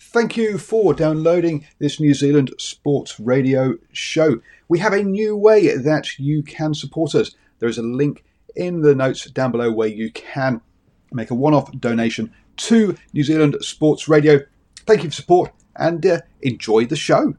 [0.00, 4.40] Thank you for downloading this New Zealand Sports Radio show.
[4.68, 7.34] We have a new way that you can support us.
[7.58, 8.24] There is a link
[8.54, 10.60] in the notes down below where you can
[11.10, 14.40] make a one off donation to New Zealand Sports Radio.
[14.86, 17.34] Thank you for support and uh, enjoy the show.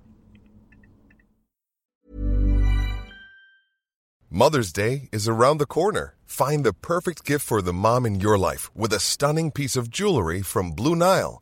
[4.30, 6.16] Mother's Day is around the corner.
[6.26, 9.89] Find the perfect gift for the mom in your life with a stunning piece of
[9.89, 11.41] jewelry from Blue Nile.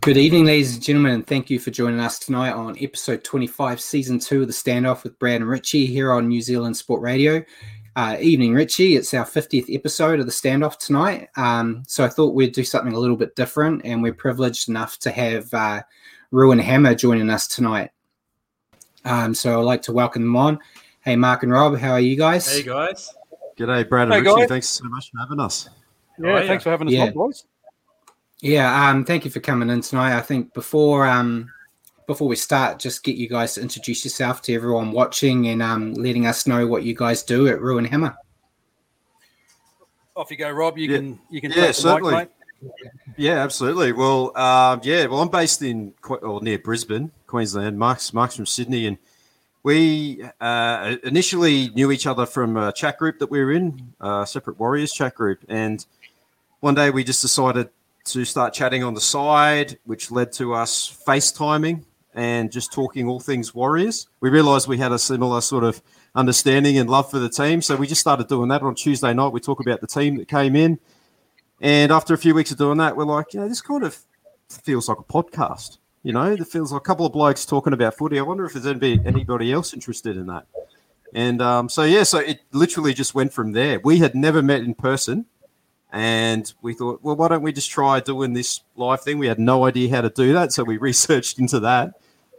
[0.00, 3.80] Good evening, ladies and gentlemen, and thank you for joining us tonight on episode 25,
[3.80, 7.44] season two of The Standoff with Brad and Richie here on New Zealand Sport Radio.
[7.96, 8.94] Uh, evening, Richie.
[8.96, 11.28] It's our 50th episode of The Standoff tonight.
[11.36, 14.98] Um, so I thought we'd do something a little bit different, and we're privileged enough
[15.00, 15.82] to have uh,
[16.30, 17.90] Ruin Hammer joining us tonight.
[19.04, 20.58] Um, so I'd like to welcome them on.
[21.00, 22.50] Hey, Mark and Rob, how are you guys?
[22.50, 23.12] Hey, guys.
[23.58, 24.40] G'day, Brad and Hey, Richie.
[24.42, 24.48] guys.
[24.48, 25.68] Thanks so much for having us.
[26.22, 27.06] Yeah, thanks for having us Yeah.
[27.06, 27.44] on, boys.
[28.40, 30.16] Yeah, um, thank you for coming in tonight.
[30.16, 31.50] I think before um,
[32.06, 35.94] before we start, just get you guys to introduce yourself to everyone watching and um,
[35.94, 38.16] letting us know what you guys do at Ruin Hammer.
[40.14, 40.78] Off you go, Rob.
[40.78, 40.96] You Yeah.
[40.98, 42.30] can you can Yeah, take the mic,
[43.16, 43.92] Yeah, absolutely.
[43.92, 47.76] Well, uh, yeah, well, I'm based in Que- or near Brisbane, Queensland.
[47.76, 48.98] Mark's Mark's from Sydney, and
[49.64, 54.24] we uh, initially knew each other from a chat group that we were in, a
[54.26, 55.84] separate Warriors chat group, and
[56.60, 57.68] one day we just decided
[58.12, 63.20] to start chatting on the side, which led to us FaceTiming and just talking all
[63.20, 64.08] things Warriors.
[64.20, 65.82] We realised we had a similar sort of
[66.14, 69.32] understanding and love for the team, so we just started doing that on Tuesday night.
[69.32, 70.78] We talk about the team that came in.
[71.60, 73.98] And after a few weeks of doing that, we're like, you know, this kind of
[74.48, 75.78] feels like a podcast.
[76.02, 78.18] You know, it feels like a couple of blokes talking about footy.
[78.18, 80.46] I wonder if there's anybody else interested in that.
[81.14, 83.80] And um, so, yeah, so it literally just went from there.
[83.80, 85.26] We had never met in person.
[85.92, 89.18] And we thought, well, why don't we just try doing this live thing?
[89.18, 90.52] We had no idea how to do that.
[90.52, 91.94] So we researched into that.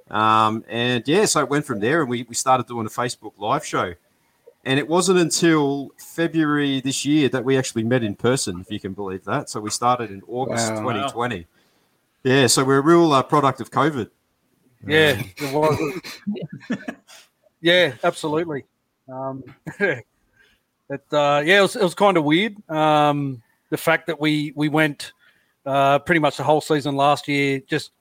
[0.10, 2.02] Um, and yeah, so it went from there.
[2.02, 3.94] And we, we started doing a Facebook live show.
[4.66, 8.80] And it wasn't until February this year that we actually met in person, if you
[8.80, 9.50] can believe that.
[9.50, 10.80] So we started in August Wow.
[10.82, 11.48] 2020.
[12.24, 14.10] Yeah, so we're a real uh, product of COVID.
[14.86, 16.02] Yeah, it was.
[17.62, 18.66] yeah, absolutely.
[19.08, 19.44] Um,
[20.90, 22.56] it, uh, yeah, it was, it was kind of weird.
[22.70, 25.14] Um, the fact that we we went
[25.66, 27.92] uh, pretty much the whole season last year just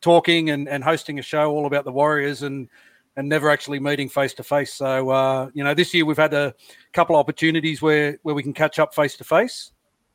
[0.00, 2.68] talking and, and hosting a show all about the Warriors and
[3.16, 4.74] and never actually meeting face to face.
[4.74, 6.54] So uh, you know, this year we've had a
[6.92, 9.72] couple of opportunities where where we can catch up face to face.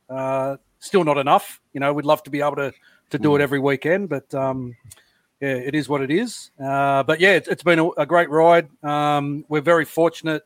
[0.10, 1.60] Uh, Still not enough.
[1.74, 2.72] You know, we'd love to be able to
[3.10, 4.78] to do it every weekend, but um,
[5.42, 6.52] yeah, it is what it is.
[6.58, 8.70] Uh, but yeah, it's, it's been a, a great ride.
[8.82, 10.44] Um, we're very fortunate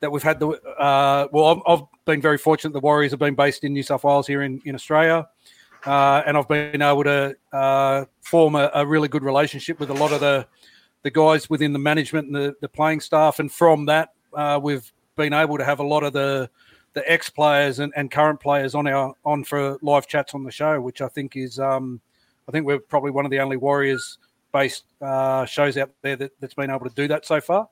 [0.00, 0.48] that we've had the.
[0.48, 2.72] Uh, well, I've, I've been very fortunate.
[2.72, 5.28] The Warriors have been based in New South Wales here in in Australia,
[5.86, 9.94] uh, and I've been able to uh, form a, a really good relationship with a
[9.94, 10.46] lot of the
[11.02, 13.38] the guys within the management and the, the playing staff.
[13.38, 16.50] And from that, uh, we've been able to have a lot of the
[16.92, 20.50] the ex players and, and current players on our on for live chats on the
[20.50, 22.00] show, which I think is um,
[22.48, 24.18] I think we're probably one of the only Warriors
[24.52, 27.68] based uh, shows out there that, that's been able to do that so far.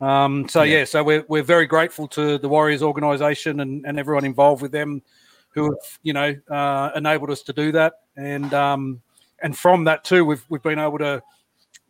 [0.00, 0.84] Um, so yeah.
[0.84, 5.02] so we're we're very grateful to the Warriors organisation and, and everyone involved with them,
[5.50, 7.94] who have you know uh, enabled us to do that.
[8.16, 9.02] And um,
[9.42, 11.22] and from that too, we've we've been able to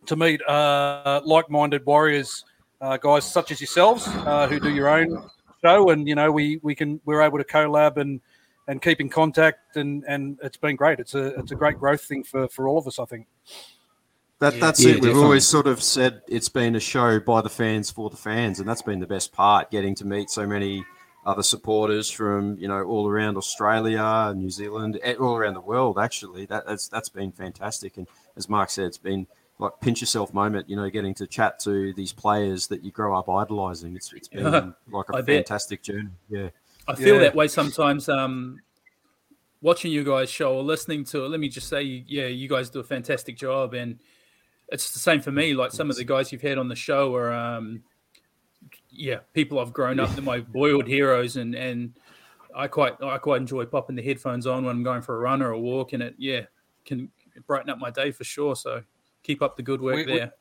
[0.07, 2.45] to meet uh, like-minded Warriors
[2.81, 5.29] uh, guys such as yourselves uh, who do your own
[5.63, 8.21] show, and you know we we can we're able to collab and
[8.69, 10.99] and keep in contact, and and it's been great.
[11.01, 13.27] It's a it's a great growth thing for for all of us, I think.
[14.41, 14.95] That, that's Yeah, it.
[14.95, 15.23] We've definitely.
[15.25, 18.69] always sort of said it's been a show by the fans for the fans, and
[18.69, 19.71] that's been the best part.
[19.71, 20.85] Getting to meet so many
[21.27, 25.99] other supporters from you know all around Australia, New Zealand, eh, all around the world.
[25.99, 27.97] Actually, that, that's that's been fantastic.
[27.97, 28.07] And
[28.37, 29.27] as Mark said, it's been
[29.59, 30.71] like pinch yourself moment.
[30.71, 33.97] You know, getting to chat to these players that you grow up idolizing.
[33.97, 34.45] It's it's been
[34.91, 35.27] like a I bet.
[35.49, 36.11] fantastic journey.
[36.29, 36.51] Yeah.
[36.87, 37.23] I feel Yeah.
[37.23, 38.09] that way sometimes.
[38.09, 38.61] Um,
[39.61, 42.71] watching you guys show or listening to it, let me just say, yeah, you guys
[42.71, 43.99] do a fantastic job, and
[44.71, 45.55] it's the same for me.
[45.55, 47.83] Like some of the guys you've had on the show are, um,
[48.91, 51.95] yeah, people I've grown up, they're my boyhood heroes, and and
[52.55, 55.43] I quite I quite enjoy popping the headphones on when I'm going for a run
[55.43, 56.43] or a walk, and it yeah
[56.85, 57.11] can
[57.47, 58.57] brighten up my day for sure.
[58.57, 58.83] So
[59.23, 60.33] keep up the good work we- there.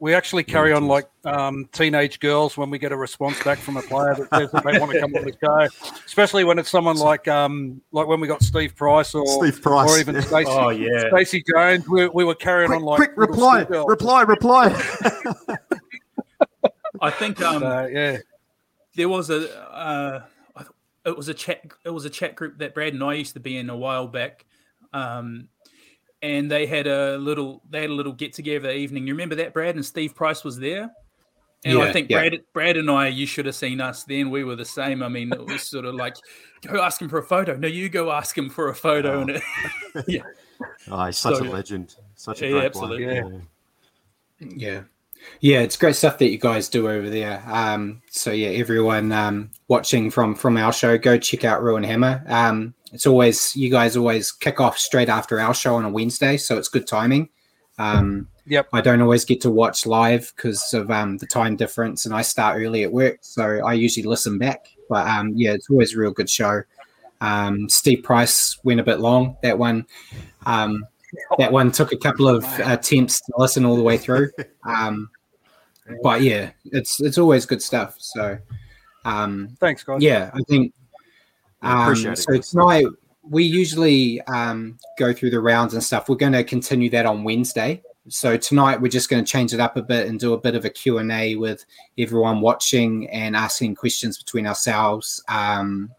[0.00, 3.76] We actually carry on like um, teenage girls when we get a response back from
[3.76, 6.70] a player that says that they want to come on the show, especially when it's
[6.70, 10.20] someone like um, like when we got Steve Price or Steve Price, or even yeah.
[10.20, 11.08] Stacey, Oh, yeah.
[11.10, 11.88] Stacey Jones.
[11.88, 14.68] We, we were carrying Quick, on like quick little reply, reply, reply.
[17.00, 18.18] I think um, Uh, yeah,
[18.94, 20.22] there was a uh,
[21.04, 23.40] it was a chat it was a chat group that Brad and I used to
[23.40, 24.44] be in a while back,
[24.92, 25.48] um,
[26.22, 29.06] and they had a little they had a little get together evening.
[29.06, 30.90] You remember that Brad and Steve Price was there,
[31.64, 32.28] and I think yeah.
[32.28, 34.30] Brad Brad and I you should have seen us then.
[34.30, 35.02] We were the same.
[35.02, 36.16] I mean, it was sort of like
[36.62, 37.56] go ask him for a photo.
[37.56, 39.42] No, you go ask him for a photo, and it,
[40.08, 40.22] yeah,
[40.90, 41.94] oh, he's such So- a legend.
[42.16, 43.04] Such a Yeah, great absolutely.
[43.06, 43.42] player.
[44.40, 44.80] Yeah.
[45.40, 47.42] Yeah, it's great stuff that you guys do over there.
[47.46, 52.24] Um, so yeah, everyone um, watching from from our show, go check out Ruin Hammer.
[52.26, 56.36] Um, it's always you guys always kick off straight after our show on a Wednesday,
[56.36, 57.28] so it's good timing.
[57.78, 58.68] Um, Yep.
[58.72, 62.22] I don't always get to watch live because of um, the time difference, and I
[62.22, 64.68] start early at work, so I usually listen back.
[64.88, 66.62] But um, yeah, it's always a real good show.
[67.20, 69.36] Um, Steve Price went a bit long.
[69.42, 69.86] That one,
[70.46, 70.86] um,
[71.36, 74.30] that one took a couple of attempts to listen all the way through.
[74.64, 75.10] Um,
[76.02, 77.96] but yeah, it's it's always good stuff.
[77.98, 78.38] So
[79.04, 80.02] um, thanks guys.
[80.02, 80.72] yeah, I think.
[81.62, 82.86] Um, appreciate it, so tonight
[83.22, 86.08] we usually um, go through the rounds and stuff.
[86.08, 87.82] We're going to continue that on Wednesday.
[88.08, 90.54] So tonight we're just going to change it up a bit and do a bit
[90.54, 91.64] of a Q and A with
[91.98, 95.22] everyone watching and asking questions between ourselves.
[95.28, 95.90] Um,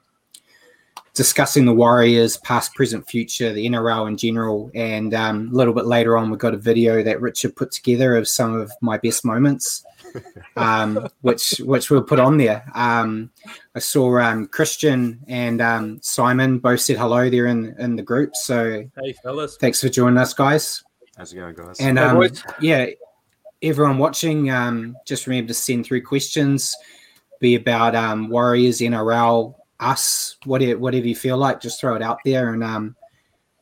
[1.14, 5.86] discussing the Warriors, past, present, future, the NRL in general, and um, a little bit
[5.86, 9.26] later on, we've got a video that Richard put together of some of my best
[9.26, 9.84] moments,
[10.56, 12.64] um, which which we'll put on there.
[12.76, 13.32] Um,
[13.76, 18.36] I saw um, Christian and um, Simon both said hello there in in the group,
[18.36, 20.84] so hey fellas, thanks for joining us, guys.
[21.18, 21.80] How's it going, guys?
[21.82, 22.42] And Hey, um, boys.
[22.62, 22.86] yeah,
[23.62, 26.74] everyone watching, um, just remember to send through questions,
[27.42, 32.20] be about um, Warriors, NRL, us, whatever, whatever you feel like, just throw it out
[32.26, 32.54] there.
[32.54, 32.96] And um,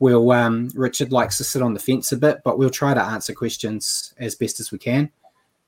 [0.00, 3.02] we'll, um, Richard likes to sit on the fence a bit, but we'll try to
[3.02, 5.10] answer questions as best as we can.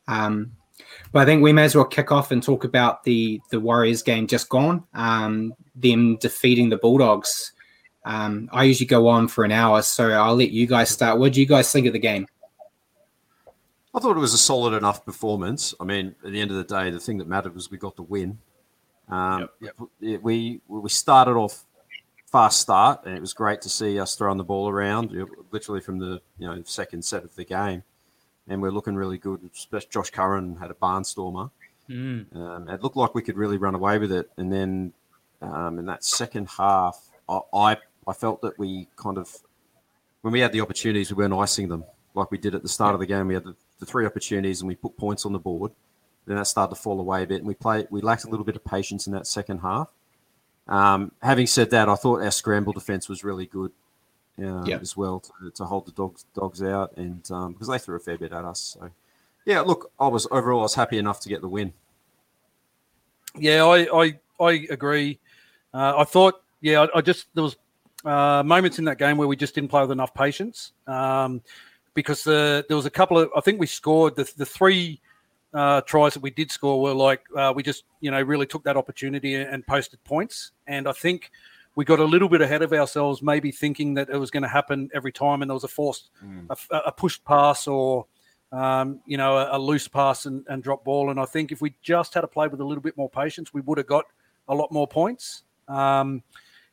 [0.09, 0.53] Um,
[1.13, 4.03] but I think we may as well kick off and talk about the the Warriors
[4.03, 7.53] game just gone, um, them defeating the Bulldogs.
[8.05, 11.19] Um, I usually go on for an hour, so I'll let you guys start.
[11.19, 12.27] What do you guys think of the game?
[13.95, 15.75] I thought it was a solid enough performance.
[15.81, 17.97] I mean, at the end of the day, the thing that mattered was we got
[17.97, 18.39] the win.
[19.11, 19.49] Um,
[20.01, 21.65] it- we we started off
[22.27, 25.11] fast start, and it was great to see us throwing the ball around,
[25.51, 27.83] literally from the you know second set of the game,
[28.49, 29.51] and we're looking really good.
[29.91, 31.51] Josh Curran had a barnstormer.
[31.89, 32.37] Mm.
[32.37, 34.93] Um, it looked like we could really run away with it, and then
[35.43, 37.77] um, in that second half, I, I
[38.07, 39.37] I felt that we kind of
[40.23, 41.85] when we had the opportunities, we weren't icing them
[42.15, 43.27] like we did at the start of the game.
[43.29, 45.73] We had the, the three opportunities, and we put points on the board.
[46.31, 47.89] Then that started to fall away a bit, and we played.
[47.91, 49.93] We lacked a little bit of patience in that second half.
[50.69, 53.73] Um, having said that, I thought our scramble defense was really good
[54.41, 54.79] uh, Yeah.
[54.81, 57.99] as well to, to hold the dogs dogs out, and um, because they threw a
[57.99, 58.77] fair bit at us.
[58.79, 58.91] So,
[59.45, 61.73] yeah, look, I was overall I was happy enough to get the win.
[63.37, 65.19] Yeah, I I, I agree.
[65.75, 67.57] Uh, I thought, yeah, I, I just there was
[68.05, 71.43] uh, moments in that game where we just didn't play with enough patience um,
[71.95, 75.01] because the, there was a couple of I think we scored the the three
[75.53, 78.65] uh, tries that we did score were like uh, we just you know really took
[78.65, 81.31] that opportunity and posted points, and I think
[81.77, 84.49] we got a little bit ahead of ourselves, maybe thinking that it was going to
[84.49, 86.11] happen every time, and there was a forced
[86.51, 88.07] a, a pushed pass or
[88.53, 91.11] um, you know, a, a loose pass and, and drop ball.
[91.11, 93.55] And I think if we just had to play with a little bit more patience,
[93.55, 94.07] we would have got
[94.49, 95.45] a lot more points.
[95.69, 96.23] Um,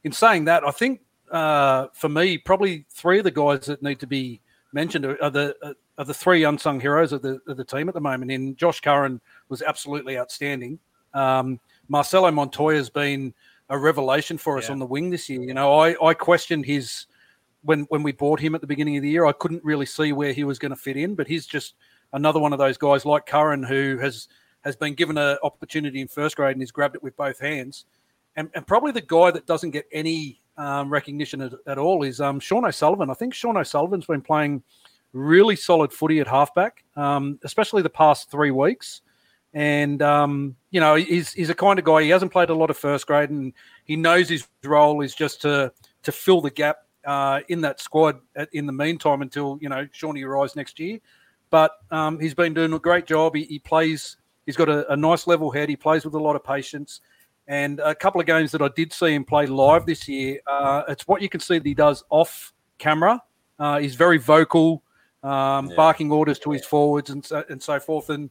[0.04, 4.00] in saying that, I think uh, for me, probably three of the guys that need
[4.00, 4.42] to be
[4.78, 7.96] mentioned are, the uh, are the three unsung heroes of the of the team at
[7.96, 8.32] the moment.
[8.32, 9.20] And Josh Curran
[9.50, 10.78] was absolutely outstanding.
[11.14, 13.34] Um, Marcelo Montoya has been
[13.70, 14.74] a revelation for us Yeah.
[14.74, 15.42] on the wing this year.
[15.42, 17.08] You know, I, I questioned his
[17.64, 20.14] when when we bought him at the beginning of the year, I couldn't really see
[20.14, 21.16] where he was going to fit in.
[21.16, 21.74] But he's just
[22.14, 24.28] another one of those guys like Curran who has
[24.64, 27.86] has been given an opportunity in first grade and he's grabbed it with both hands.
[28.36, 32.20] And, and probably the guy that doesn't get any um, recognition at, at all is
[32.22, 33.10] um, Sean O'Sullivan.
[33.10, 34.64] I think Sean O'Sullivan's been playing
[35.14, 39.02] really solid footy at halfback, um, especially the past three weeks.
[39.54, 42.04] And um, you know, he's he's a kind of guy.
[42.04, 43.54] He hasn't played a lot of first grade, and
[43.86, 45.72] he knows his role is just to
[46.04, 49.88] to fill the gap uh, in that squad at, in the meantime until you know
[49.92, 51.00] Shawnee arrives next year.
[51.50, 53.36] But um, he's been doing a great job.
[53.36, 54.18] He, he plays.
[54.46, 55.70] He's got a, a, nice level head.
[55.70, 57.02] He plays with a lot of patience.
[57.48, 60.84] And a couple of games that I did see him play live this year, uh,
[60.90, 63.22] it's what you can see that he does off camera.
[63.58, 64.84] Uh, he's very vocal,
[65.24, 65.76] um, yeah.
[65.76, 68.10] barking orders to his forwards and so, and so forth.
[68.10, 68.30] And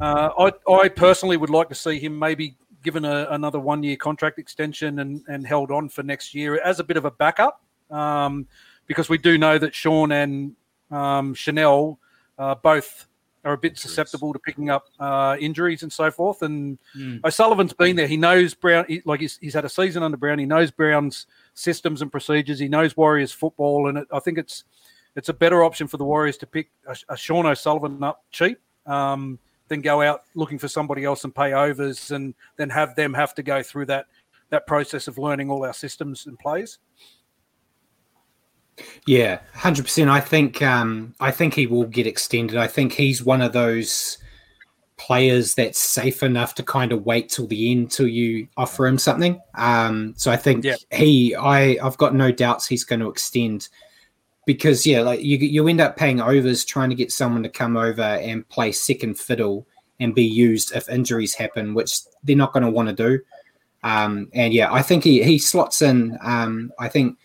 [0.00, 3.96] uh, I, I personally would like to see him maybe given a, another one year
[3.96, 7.60] contract extension and, and held on for next year as a bit of a backup
[7.90, 8.46] um,
[8.86, 10.54] because we do know that Shaun and
[10.92, 11.98] um, Chanel
[12.38, 13.08] uh, both
[13.46, 16.42] are a bit susceptible to picking up uh, injuries and so forth.
[16.42, 17.24] And mm.
[17.24, 18.08] O'Sullivan's been there.
[18.08, 20.38] He knows Brown, he, like he's, he's, had a season under Brown.
[20.38, 22.58] He knows Brown's systems and procedures.
[22.58, 24.64] He knows Warriors football, and it, I think it's
[25.14, 28.58] it's a better option for the Warriors to pick a, a Sean O'Sullivan up cheap.
[28.84, 29.38] Um,
[29.68, 33.34] than go out looking for somebody else and pay overs and then have them have
[33.34, 34.06] to go through that
[34.50, 36.78] that process of learning all our systems and plays.
[39.06, 40.10] Yeah, hundred percent.
[40.10, 42.56] I think um, I think he will get extended.
[42.56, 44.18] I think he's one of those
[44.96, 48.98] players that's safe enough to kind of wait till the end till you offer him
[48.98, 49.40] something.
[49.54, 50.76] Um, so I think yeah.
[50.90, 53.68] he, I, I've got no doubts he's going to extend
[54.46, 57.76] because yeah, like you you end up paying overs trying to get someone to come
[57.76, 59.66] over and play second fiddle
[60.00, 63.20] and be used if injuries happen, which they're not going to want to do.
[63.82, 66.16] Um, and yeah, I think he he slots in.
[66.22, 67.18] Um, I think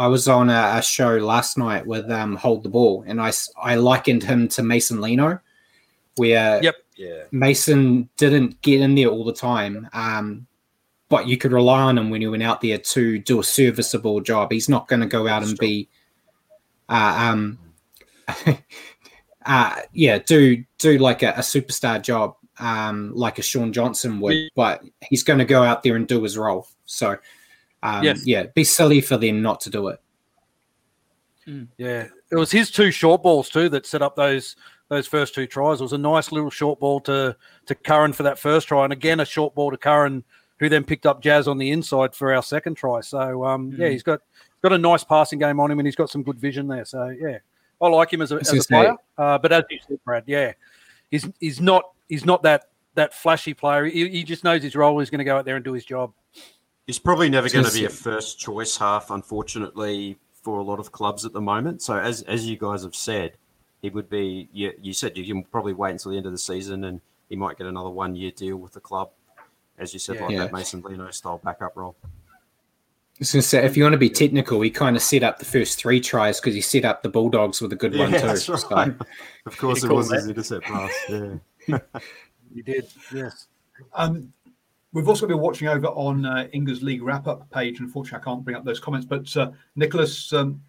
[0.00, 3.32] I was on a, a show last night with um, Hold the Ball, and I,
[3.62, 5.38] I likened him to Mason Lino,
[6.16, 6.76] where yep.
[6.96, 7.24] yeah.
[7.32, 10.46] Mason didn't get in there all the time, um,
[11.10, 14.22] but you could rely on him when he went out there to do a serviceable
[14.22, 14.50] job.
[14.50, 15.86] He's not going to go out and be,
[16.88, 17.58] uh, um,
[19.44, 24.48] uh, yeah, do do like a, a superstar job, um, like a Shaun Johnson would,
[24.56, 26.66] but he's going to go out there and do his role.
[26.86, 27.18] So
[27.82, 28.26] um, yes.
[28.26, 30.00] yeah, be silly for them not to do it.
[31.44, 31.64] Hmm.
[31.78, 34.56] Yeah, it was his two short balls too that set up those
[34.88, 35.80] those first two tries.
[35.80, 38.92] It was a nice little short ball to to Curran for that first try, and
[38.92, 40.24] again a short ball to Curran,
[40.58, 43.00] who then picked up Jazz on the inside for our second try.
[43.00, 43.78] So um, mm.
[43.78, 44.20] yeah, he's got
[44.62, 46.84] got a nice passing game on him, and he's got some good vision there.
[46.84, 47.38] So yeah,
[47.80, 48.96] I like him as a, as a player.
[49.16, 50.52] Uh, but as you said, Brad, yeah,
[51.10, 53.86] he's he's not he's not that that flashy player.
[53.86, 54.98] He, he just knows his role.
[54.98, 56.12] He's going to go out there and do his job.
[56.86, 60.90] He's probably never going to be a first choice half, unfortunately, for a lot of
[60.92, 61.82] clubs at the moment.
[61.82, 63.36] So, as as you guys have said,
[63.82, 64.48] he would be.
[64.52, 67.36] You, you said you can probably wait until the end of the season, and he
[67.36, 69.10] might get another one year deal with the club,
[69.78, 70.22] as you said, yeah.
[70.22, 70.38] like yeah.
[70.40, 71.96] that Mason Lino style backup role.
[72.02, 72.08] I
[73.20, 75.38] was going to say, if you want to be technical, he kind of set up
[75.38, 78.12] the first three tries because he set up the Bulldogs with a good yeah, one
[78.12, 78.26] too.
[78.26, 78.38] Right.
[78.38, 78.54] So.
[79.46, 80.90] Of course, it was his intercept pass.
[81.08, 81.34] Yeah,
[82.54, 82.86] you did.
[83.14, 83.46] Yes.
[83.94, 84.32] Um,
[84.92, 87.78] We've also been watching over on uh, Inga's League wrap up page.
[87.78, 90.60] Unfortunately, I can't bring up those comments, but uh, Nicholas um,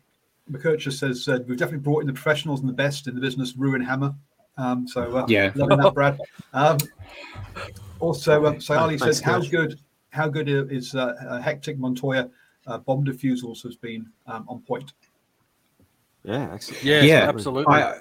[0.52, 3.56] McKercher says uh, we've definitely brought in the professionals and the best in the business,
[3.56, 4.14] Ruin Hammer.
[4.58, 6.20] Um, so uh, yeah, loving that, Brad.
[6.54, 6.78] Um,
[8.00, 9.80] also, um, Sayali says how good
[10.12, 12.30] how good is uh, hectic Montoya
[12.68, 14.94] uh, bomb defusals has been um, on point.
[16.24, 16.84] Yeah, excellent.
[16.84, 17.74] Yeah, yeah, absolutely.
[17.74, 17.98] I,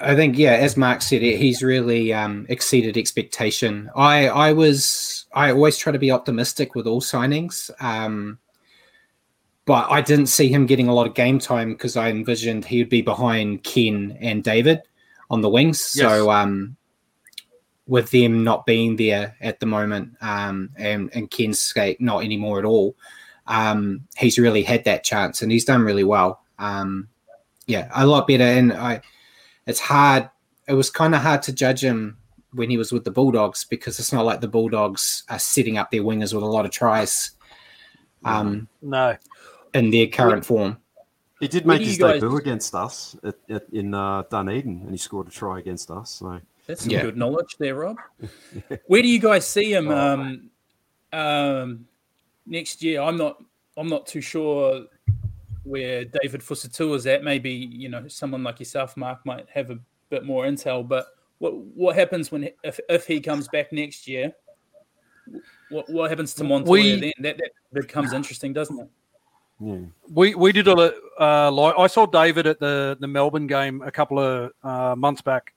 [0.00, 3.90] I think yeah, as Mark said, he's really um, exceeded expectation.
[3.96, 8.38] I I was I always try to be optimistic with all signings, um,
[9.64, 12.78] but I didn't see him getting a lot of game time because I envisioned he
[12.78, 14.82] would be behind Ken and David
[15.30, 15.92] on the wings.
[15.94, 16.08] Yes.
[16.08, 16.76] So um,
[17.86, 22.58] with them not being there at the moment, um, and and Ken's skate not anymore
[22.58, 22.96] at all,
[23.46, 26.42] um, he's really had that chance and he's done really well.
[26.58, 27.08] Um,
[27.66, 29.02] yeah, a lot better, and I
[29.68, 30.28] it's hard.
[30.66, 32.16] It was kind of hard to judge him
[32.52, 35.90] when he was with the Bulldogs because it's not like the Bulldogs are setting up
[35.90, 37.32] their wingers with a lot of tries.
[38.24, 39.16] Um, no,
[39.74, 40.78] in their current form.
[41.38, 42.20] He did make his guys...
[42.20, 46.10] debut against us at, at, in uh, Dunedin, and he scored a try against us.
[46.10, 47.02] So that's some yeah.
[47.02, 47.98] good knowledge there, Rob.
[48.86, 50.50] Where do you guys see him oh, um,
[51.12, 51.86] um,
[52.44, 53.02] next year?
[53.02, 53.42] I'm not.
[53.76, 54.86] I'm not too sure
[55.68, 57.22] where David Fusitu'a is at.
[57.22, 59.78] Maybe you know someone like yourself, Mark, might have a
[60.10, 60.86] bit more intel.
[60.86, 61.06] But
[61.38, 64.32] what what happens when if if he comes back next year?
[65.70, 67.12] What what happens to Montoya we, then?
[67.20, 68.88] That that becomes interesting, doesn't it?
[69.60, 69.78] Yeah.
[70.10, 73.90] We we did a uh, like I saw David at the the Melbourne game a
[73.90, 75.52] couple of uh, months back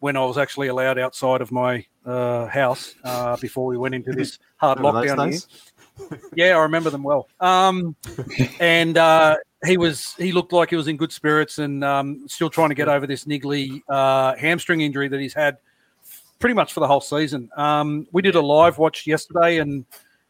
[0.00, 4.12] when I was actually allowed outside of my uh, house uh, before we went into
[4.12, 5.40] this hard lockdown here
[6.34, 7.28] yeah, I remember them well.
[7.40, 7.96] Um,
[8.60, 12.50] and uh, he was he looked like he was in good spirits and um, still
[12.50, 15.58] trying to get over this niggly uh, hamstring injury that he's had
[16.38, 17.50] pretty much for the whole season.
[17.56, 19.84] Um, we did a live watch yesterday, and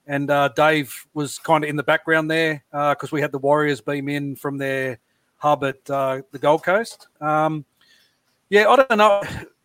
[0.06, 3.38] and uh, Dave was kind of in the background there because uh, we had the
[3.38, 4.98] Warriors beam in from their
[5.36, 7.08] hub at uh, the Gold Coast.
[7.20, 7.64] Um,
[8.48, 9.22] yeah, I don't know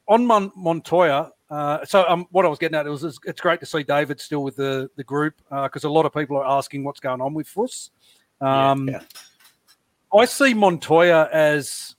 [0.07, 1.31] on Mon- Montoya.
[1.49, 4.19] Uh, so um, what I was getting at it was it's great to see David
[4.19, 7.33] still with the the group because a lot of people are asking what's going on
[7.33, 7.91] with Fuss.
[8.41, 9.01] Um, yeah, yeah.
[10.13, 11.95] I see Montoya as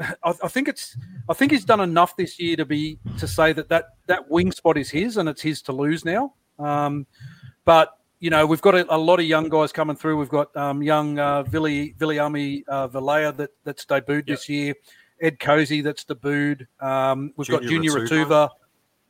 [0.00, 0.96] I, I, think it's
[1.28, 4.52] I think he's done enough this year to be to say that that that wing
[4.52, 6.34] spot is his and it's his to lose now.
[6.58, 7.06] Um,
[7.64, 10.18] but you know we've got a, a, lot of young guys coming through.
[10.18, 14.26] We've got um, young uh, Vili Viliami uh, Vailea that that's debuted yep.
[14.26, 14.74] this year.
[15.20, 16.66] Ed Kosi that's debuted.
[16.80, 18.48] Um, we've Junior got Junior Ratuva,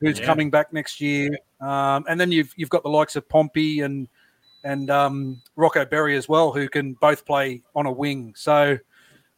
[0.00, 0.26] who's yeah.
[0.26, 4.08] coming back next year, um, and then you've you've got the likes of Pompey and
[4.64, 8.34] and um, Rocco Berry as well, who can both play on a wing.
[8.36, 8.78] So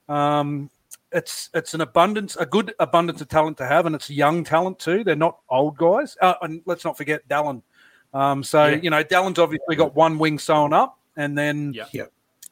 [0.09, 0.71] um,
[1.13, 4.79] it's it's an abundance, a good abundance of talent to have, and it's young talent
[4.79, 5.05] too.
[5.05, 6.17] They're not old guys.
[6.21, 7.63] Uh, and let's not forget Dallin.
[8.13, 8.81] Um, so yeah.
[8.83, 11.87] you know, Dallin's obviously got one wing sewn up, and then yeah.
[11.93, 12.07] you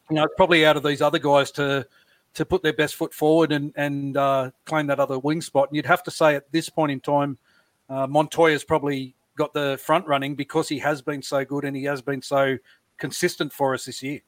[0.09, 1.87] know, probably out of these other guys to
[2.35, 5.69] to put their best foot forward and and uh, claim that other wing spot.
[5.69, 7.37] And you'd have to say at this point in time,
[7.89, 11.85] uh, Montoya's probably got the front running because he has been so good and he
[11.85, 12.57] has been so
[12.97, 14.19] consistent for us this year.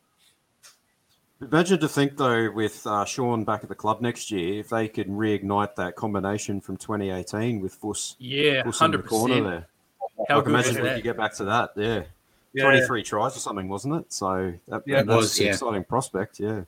[1.42, 4.88] Imagine to think though, with uh, Shaun back at the club next year, if they
[4.88, 9.68] could reignite that combination from 2018 with Fuss, yeah, Fuss in the corner there.
[10.30, 11.72] How like, imagine if we could get back to that.
[11.76, 12.04] Yeah.
[12.54, 12.64] yeah.
[12.64, 14.14] 23 tries or something, wasn't it?
[14.14, 15.52] So that, yeah, that's was, an yeah.
[15.52, 16.40] exciting prospect.
[16.40, 16.62] Yeah.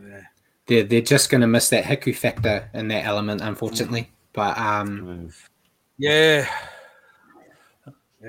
[0.00, 0.20] Yeah.
[0.66, 4.10] They're, they're just going to miss that Hiku factor in that element, unfortunately.
[4.32, 5.32] But um,
[6.02, 6.48] yeah.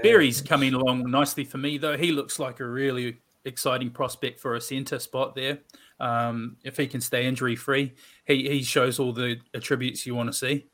[0.02, 1.98] Berry's coming along nicely for me, though.
[1.98, 5.60] He looks like a really exciting prospect for a centre spot there.
[6.00, 7.94] Um, if he can stay injury free,
[8.26, 10.68] he, he shows all the attributes you want to see.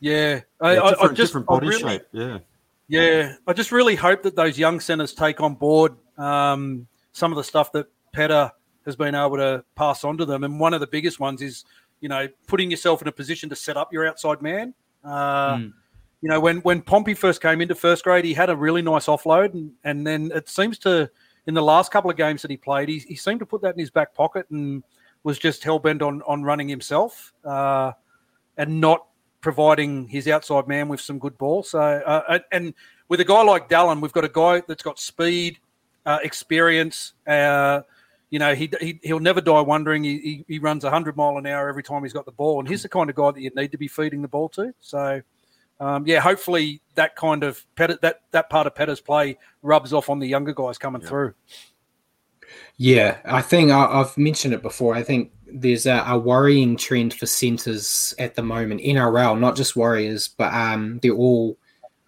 [0.00, 2.02] Yeah, I, yeah, I, I just different body really, shape.
[2.12, 2.38] Yeah,
[2.88, 3.34] yeah.
[3.46, 7.44] I just really hope that those young centres take on board um, some of the
[7.44, 8.52] stuff that Peta
[8.86, 10.42] has been able to pass on to them.
[10.42, 11.64] And one of the biggest ones is,
[12.00, 14.74] you know, putting yourself in a position to set up your outside man.
[15.04, 15.72] Uh, mm.
[16.20, 19.06] You know, when when Pompey first came into first grade, he had a really nice
[19.06, 21.10] offload, and, and then it seems to
[21.46, 23.74] in the last couple of games that he played, he, he seemed to put that
[23.74, 24.84] in his back pocket and
[25.22, 27.92] was just hell bent on on running himself uh,
[28.56, 29.06] and not
[29.40, 31.62] providing his outside man with some good ball.
[31.62, 32.74] So uh, and
[33.08, 35.58] with a guy like Dallin, we've got a guy that's got speed,
[36.04, 37.14] uh, experience.
[38.30, 40.04] You know, he, he he'll never die wondering.
[40.04, 42.68] He, he, he runs hundred mile an hour every time he's got the ball, and
[42.68, 44.72] he's the kind of guy that you need to be feeding the ball to.
[44.80, 45.20] So,
[45.80, 50.20] um, yeah, hopefully that kind of that that part of Peta's play rubs off on
[50.20, 51.08] the younger guys coming yeah.
[51.08, 51.34] through.
[52.76, 54.94] Yeah, I think I, have mentioned it before.
[54.94, 58.80] I think there's a, a, worrying trend for centers at the moment.
[58.80, 61.58] NRL, not just Warriors, but um, they're all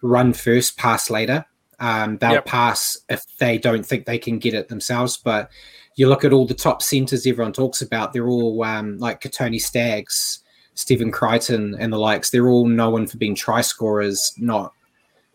[0.01, 1.45] run first, pass later.
[1.79, 2.45] Um, they'll yep.
[2.45, 5.49] pass if they don't think they can get it themselves, but
[5.95, 9.61] you look at all the top centers everyone talks about, they're all um, like Kotoni
[9.61, 12.29] Staggs, Stephen Crichton, and the likes.
[12.29, 14.73] They're all known for being try scorers, not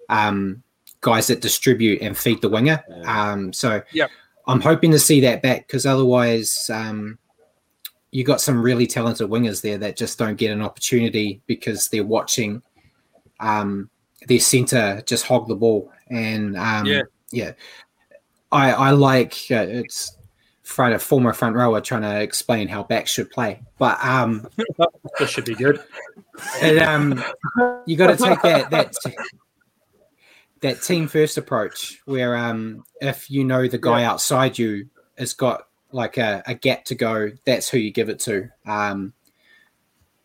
[0.08, 0.62] um,
[1.00, 2.82] guys that distribute and feed the winger.
[3.04, 4.10] Um, so yep.
[4.46, 7.18] I'm hoping to see that back because otherwise, um,
[8.10, 12.04] you got some really talented wingers there that just don't get an opportunity because they're
[12.04, 12.62] watching
[13.40, 13.90] um,
[14.26, 15.92] their center just hog the ball.
[16.08, 17.52] And um, yeah, yeah,
[18.50, 20.16] I, I like uh, it's
[20.68, 23.58] front a former front rower trying to explain how backs should play.
[23.78, 24.46] But um
[25.18, 25.82] this should be good.
[26.60, 27.24] And um
[27.86, 28.94] you got to take that that
[30.60, 34.10] that team first approach where um if you know the guy yeah.
[34.10, 38.20] outside you has got like a, a gap to go, that's who you give it
[38.20, 38.50] to.
[38.66, 39.14] Um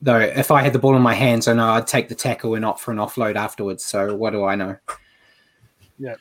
[0.01, 2.55] though if I had the ball in my hands, I know I'd take the tackle
[2.55, 3.85] and opt for an offload afterwards.
[3.85, 4.75] So what do I know?
[5.97, 6.15] Yeah.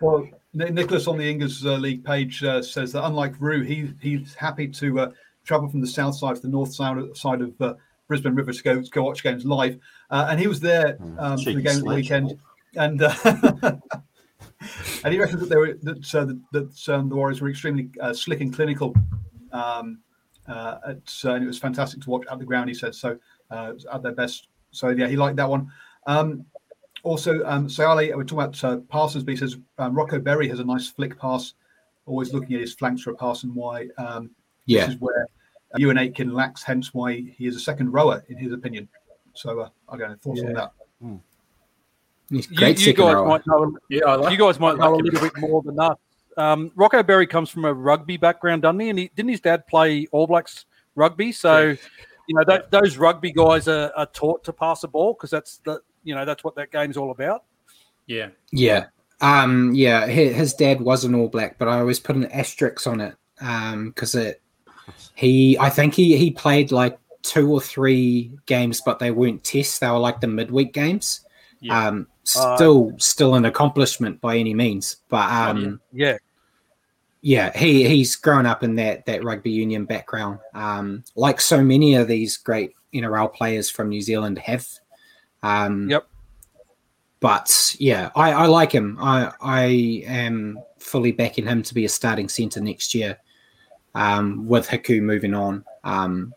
[0.00, 4.34] Well, Nicholas on the Ingers uh, League page uh, says that unlike Rue, he he's
[4.34, 5.10] happy to uh,
[5.44, 7.74] travel from the south side to the north side, side of uh,
[8.08, 9.78] Brisbane River to go to go watch games live,
[10.10, 11.18] uh, and he was there hmm.
[11.18, 12.38] um, for the game at the weekend,
[12.76, 13.14] and uh,
[15.04, 18.54] and he reckons that they were that that um, the Warriors were extremely slick and
[18.54, 18.94] clinical.
[19.52, 20.00] Um,
[20.46, 22.68] at, and it was fantastic to watch at the ground.
[22.68, 23.18] He said so
[23.50, 24.48] at their best.
[24.70, 25.70] So yeah, he liked that one.
[26.06, 26.44] Um,
[27.04, 30.58] also, um, Sayali, we're talking about uh, passes, but he says um, Rocco Berry has
[30.58, 31.52] a nice flick pass,
[32.06, 33.88] always looking at his flanks for a pass and why.
[33.98, 34.30] Um,
[34.66, 34.86] yeah.
[34.86, 35.28] This is where
[35.74, 38.88] uh, Euan Aitken lacks, hence why he is a second rower, in his opinion.
[39.34, 40.48] So, uh, again, thoughts yeah.
[40.48, 40.72] on that.
[41.00, 41.16] Hmm.
[42.30, 43.28] You, you, guys rower.
[43.28, 43.76] might know.
[43.90, 45.98] Yeah, like, you guys might know like a little bit more than us
[46.38, 48.88] Um, Rocco Berry comes from a rugby background, doesn't he?
[48.88, 50.64] And he, didn't his dad play All Blacks
[50.94, 51.32] rugby?
[51.32, 51.76] So,
[52.28, 55.58] you know, that, those rugby guys are, are taught to pass a ball because that's
[55.66, 57.44] the you know that's what that game's all about.
[58.06, 58.28] Yeah.
[58.52, 58.86] Yeah.
[59.20, 62.86] Um, yeah, his, his dad was an All Black, but I always put an asterisk
[62.86, 64.42] on it because it
[65.14, 69.78] he I think he he played like two or three games, but they weren't tests;
[69.78, 71.20] they were like the midweek games.
[71.60, 71.88] Yeah.
[71.88, 76.18] Um, still, still an accomplishment by any means, but um, Yeah,
[77.22, 81.94] yeah, he he's grown up in that that rugby union background, um, like so many
[81.94, 84.68] of these great NRL players from New Zealand have.
[85.44, 86.06] Um, Yep.
[87.20, 88.98] But yeah, I, I like him.
[89.00, 89.64] I I
[90.06, 93.16] am fully backing him to be a starting centre next year,
[93.94, 95.64] um, with Hiku moving on.
[95.84, 96.34] Um,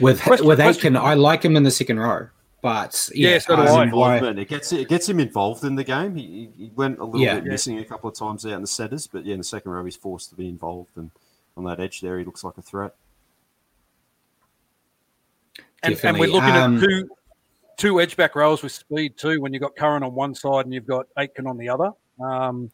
[0.00, 2.28] with Question- with question- Aitken, I like him in the second row,
[2.62, 3.82] but yeah, Yeah, so do um, I.
[3.84, 4.38] involvement.
[4.38, 6.14] It gets it gets him involved in the game.
[6.14, 7.34] He, he went a little Yeah.
[7.36, 7.50] bit Yeah.
[7.50, 9.84] missing a couple of times out in the setters, but yeah, in the second row
[9.84, 11.10] he's forced to be involved, and
[11.56, 12.94] on that edge there he looks like a threat.
[15.82, 17.08] And, and we're looking Um, at two
[17.78, 19.40] two edge back rows with speed too.
[19.40, 21.90] When you've got Curran on one side and you've got Aitken on the other.
[22.20, 22.70] Um,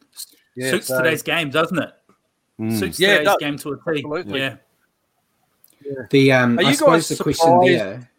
[0.55, 1.91] yeah, Suits so- today's game, doesn't it?
[2.59, 2.77] Mm.
[2.77, 3.37] Suits Yeah, today's does.
[3.39, 3.81] game to a T.
[3.87, 4.39] Absolutely.
[4.39, 4.55] Yeah.
[6.11, 8.09] The um, Are I suppose guys the question there.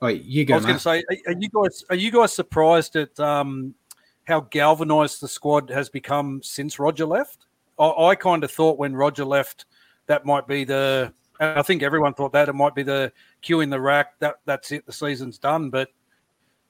[0.00, 0.54] Wait, you go.
[0.54, 3.74] I was going to say, are, are you guys are you guys surprised at um,
[4.24, 7.46] how galvanised the squad has become since Roger left?
[7.78, 9.66] I, I kind of thought when Roger left,
[10.06, 11.12] that might be the.
[11.40, 14.18] And I think everyone thought that it might be the cue in the rack.
[14.20, 14.84] That that's it.
[14.86, 15.70] The season's done.
[15.70, 15.88] But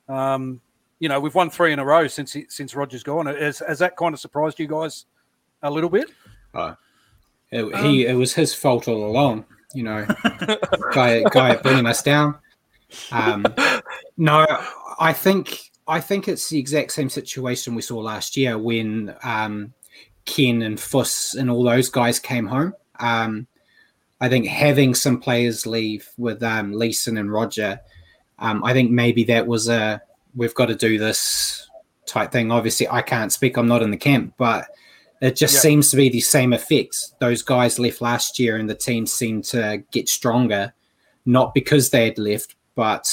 [0.09, 0.61] um,
[1.01, 3.27] you know, we've won three in a row since he, since Roger's gone.
[3.27, 5.07] Has, has that kind of surprised you guys
[5.63, 6.11] a little bit?
[7.51, 9.45] It, he it was his fault all along.
[9.75, 10.07] You know,
[10.93, 12.39] guy guy bringing us down.
[13.11, 13.45] Um,
[14.17, 14.47] no,
[15.01, 19.73] I think I think it's the exact same situation we saw last year when um,
[20.27, 22.75] Ken and Fuss and all those guys came home.
[23.01, 23.49] Um,
[24.21, 27.81] I think having some players leave with um, Leeson and Roger,
[28.39, 30.03] um, I think maybe that was a
[30.35, 31.69] we've got to do this
[32.07, 32.53] type thing.
[32.53, 34.67] Obviously, I can't speak; I'm not in the camp, but
[35.21, 35.61] it just Yeah.
[35.61, 37.19] seems to be the same effect.
[37.19, 40.73] Those guys left last year, and the team seemed to get stronger,
[41.27, 43.11] not because they had left, but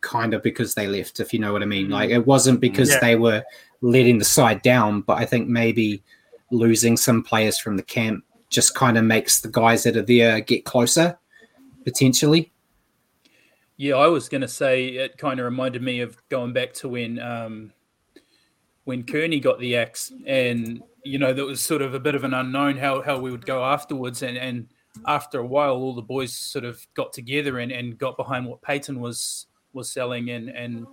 [0.00, 1.20] kind of because they left.
[1.20, 3.00] If you know what I mean, like it wasn't because Yeah.
[3.00, 3.42] they were
[3.82, 6.02] letting the side down, but I think maybe
[6.50, 10.40] losing some players from the camp just kind of makes the guys that are there
[10.40, 11.18] get closer,
[11.84, 12.52] potentially.
[13.76, 16.88] Yeah, I was going to say it kind of reminded me of going back to
[16.88, 17.72] when um,
[18.84, 22.24] when Kearney got the axe, and you know that was sort of a bit of
[22.24, 24.68] an unknown how how we would go afterwards, and and
[25.04, 28.62] after a while, all the boys sort of got together and, and got behind what
[28.62, 30.86] Payten was was selling, and and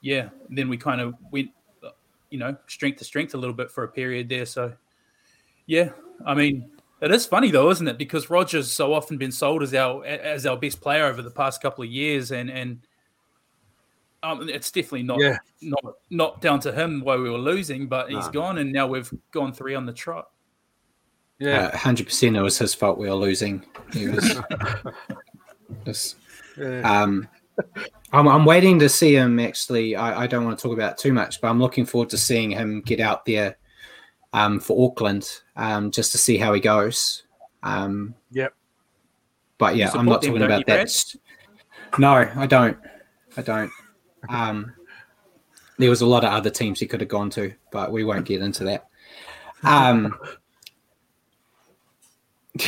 [0.00, 1.50] yeah, then we kind of went,
[2.30, 4.46] you know, strength to strength a little bit for a period there.
[4.46, 4.72] So
[5.66, 5.90] yeah,
[6.24, 7.98] I mean, it is funny though, isn't it?
[7.98, 11.60] Because Rogers so often been sold as our as our best player over the past
[11.62, 12.80] couple of years, and and
[14.22, 15.38] um, it's definitely not Yeah.
[15.60, 18.32] not not down to him why we were losing, but he's No.
[18.32, 20.28] gone, and now we've gone three on the trot.
[21.38, 23.66] Yeah, Uh, hundred percent, it was his fault we were losing.
[23.92, 24.36] He was
[25.84, 26.16] just,
[26.56, 26.80] yeah.
[27.02, 27.28] um,
[28.12, 29.38] I'm, I'm waiting to see him.
[29.40, 32.08] Actually, I, I don't want to talk about it too much, but I'm looking forward
[32.10, 33.56] to seeing him get out there
[34.34, 37.22] um, for Auckland, um, just to see how he goes.
[37.62, 38.52] Um, Yep.
[39.56, 41.14] But yeah, I'm not talking about you, that.
[41.98, 42.76] No, I don't.
[43.36, 43.70] I don't.
[44.28, 44.72] Um,
[45.78, 48.26] there was a lot of other teams he could have gone to, but we won't
[48.26, 48.88] get into that.
[49.62, 50.18] Um,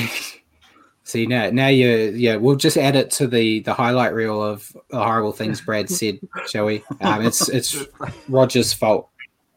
[1.03, 4.75] see now, now you, yeah, we'll just add it to the the highlight reel of
[4.91, 6.85] the horrible things Brad said, shall we?
[7.01, 7.85] Um, it's it's
[8.29, 9.09] Roger's fault.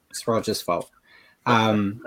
[0.10, 0.90] It's Roger's fault.
[1.46, 2.02] Um,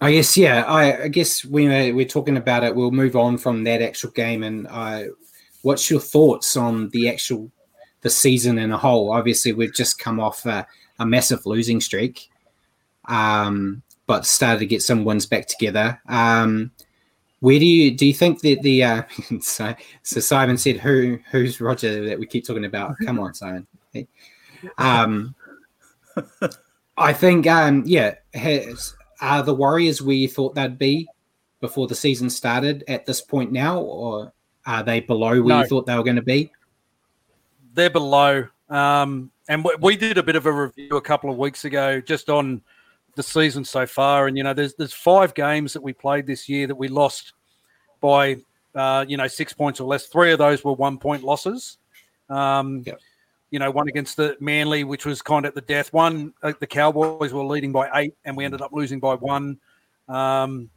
[0.00, 0.64] I guess yeah.
[0.64, 4.42] I, I guess we're, we're talking about it, we'll move on from that actual game.
[4.42, 5.04] And uh,
[5.62, 7.50] what's your thoughts on the actual
[8.02, 9.12] the season in a whole?
[9.12, 10.66] Obviously, we've just come off a,
[10.98, 12.28] a massive losing streak,
[13.06, 16.00] um, but started to get some wins back together.
[16.08, 16.70] Um,
[17.40, 19.02] where do you do you think that the uh,
[19.40, 22.96] so, so Simon said who who's Roger that we keep talking about?
[23.04, 23.66] Come on, Simon.
[24.76, 25.34] Um,
[26.98, 31.08] I think um, yeah, has, are the Warriors where you thought they'd be
[31.60, 34.32] before the season started at this point now, or
[34.66, 35.60] are they below where No.
[35.60, 36.52] you thought they were going to be?
[37.74, 38.44] they're below.
[38.68, 42.00] Um, and we, we did a bit of a review a couple of weeks ago
[42.00, 42.60] just on
[43.14, 44.26] the season so far.
[44.26, 47.34] And you know, there's there's five games that we played this year that we lost
[48.00, 48.38] by
[48.74, 50.06] uh, you know six points or less.
[50.06, 51.78] Three of those were one point losses.
[52.28, 53.00] Um, Yep.
[53.50, 55.92] You know, one against the Manly, which was kind of at the death.
[55.92, 59.58] One, uh, the Cowboys were leading by eight, and we ended up losing by one.
[60.08, 60.70] Um,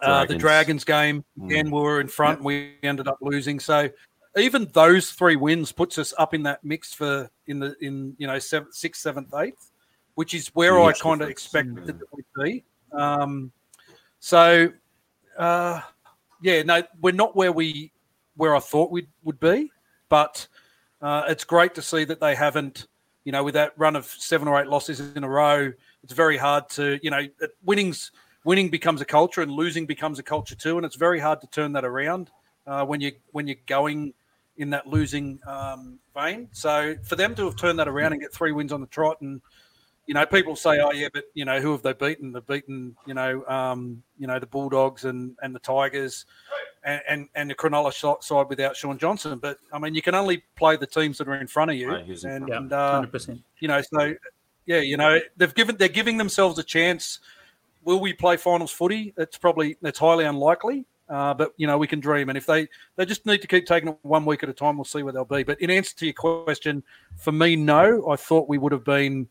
[0.00, 1.46] uh, the Dragons game, mm.
[1.46, 3.58] again, we were in front, and we ended up losing.
[3.58, 3.88] So
[4.36, 8.26] even those three wins puts us up in that mix for in the in you
[8.26, 9.70] know seventh, sixth, seventh, eighth,
[10.14, 11.88] which is where I kind of expected mm.
[11.88, 12.64] it to be.
[12.92, 13.52] Um,
[14.20, 14.72] so,
[15.38, 15.80] uh,
[16.42, 17.92] yeah, no, we're not where we
[18.36, 19.70] where I thought we would be,
[20.08, 20.46] but
[21.02, 22.86] uh, it's great to see that they haven't,
[23.24, 25.72] you know, with that run of seven or eight losses in a row.
[26.02, 27.26] It's very hard to, you know,
[27.64, 28.12] winning's
[28.44, 31.46] winning becomes a culture and losing becomes a culture too, and it's very hard to
[31.48, 32.30] turn that around
[32.66, 34.14] uh, when you when you're going
[34.56, 36.48] in that losing um, vein.
[36.52, 39.20] So for them to have turned that around and get three wins on the trot
[39.20, 39.42] and
[40.06, 42.32] you know, people say, "Oh, yeah, but you know, who have they beaten?
[42.32, 46.26] They've beaten, you know, um, you know, the Bulldogs and and the Tigers,
[46.86, 50.42] and and, and the Cronulla side without Shaun Johnson." But I mean, you can only
[50.56, 53.04] play the teams that are in front of you, right, and, yeah, and uh,
[53.58, 54.14] you know, so
[54.64, 57.20] yeah, you know, they've given they're giving themselves a chance.
[57.84, 59.12] Will we play finals footy?
[59.18, 60.86] It's probably it's highly unlikely.
[61.08, 63.64] Uh, but you know we can dream, and if they they just need to keep
[63.64, 65.44] taking it one week at a time, we'll see where they'll be.
[65.44, 66.82] But in answer to your question,
[67.16, 69.28] for me, no, I thought we would have been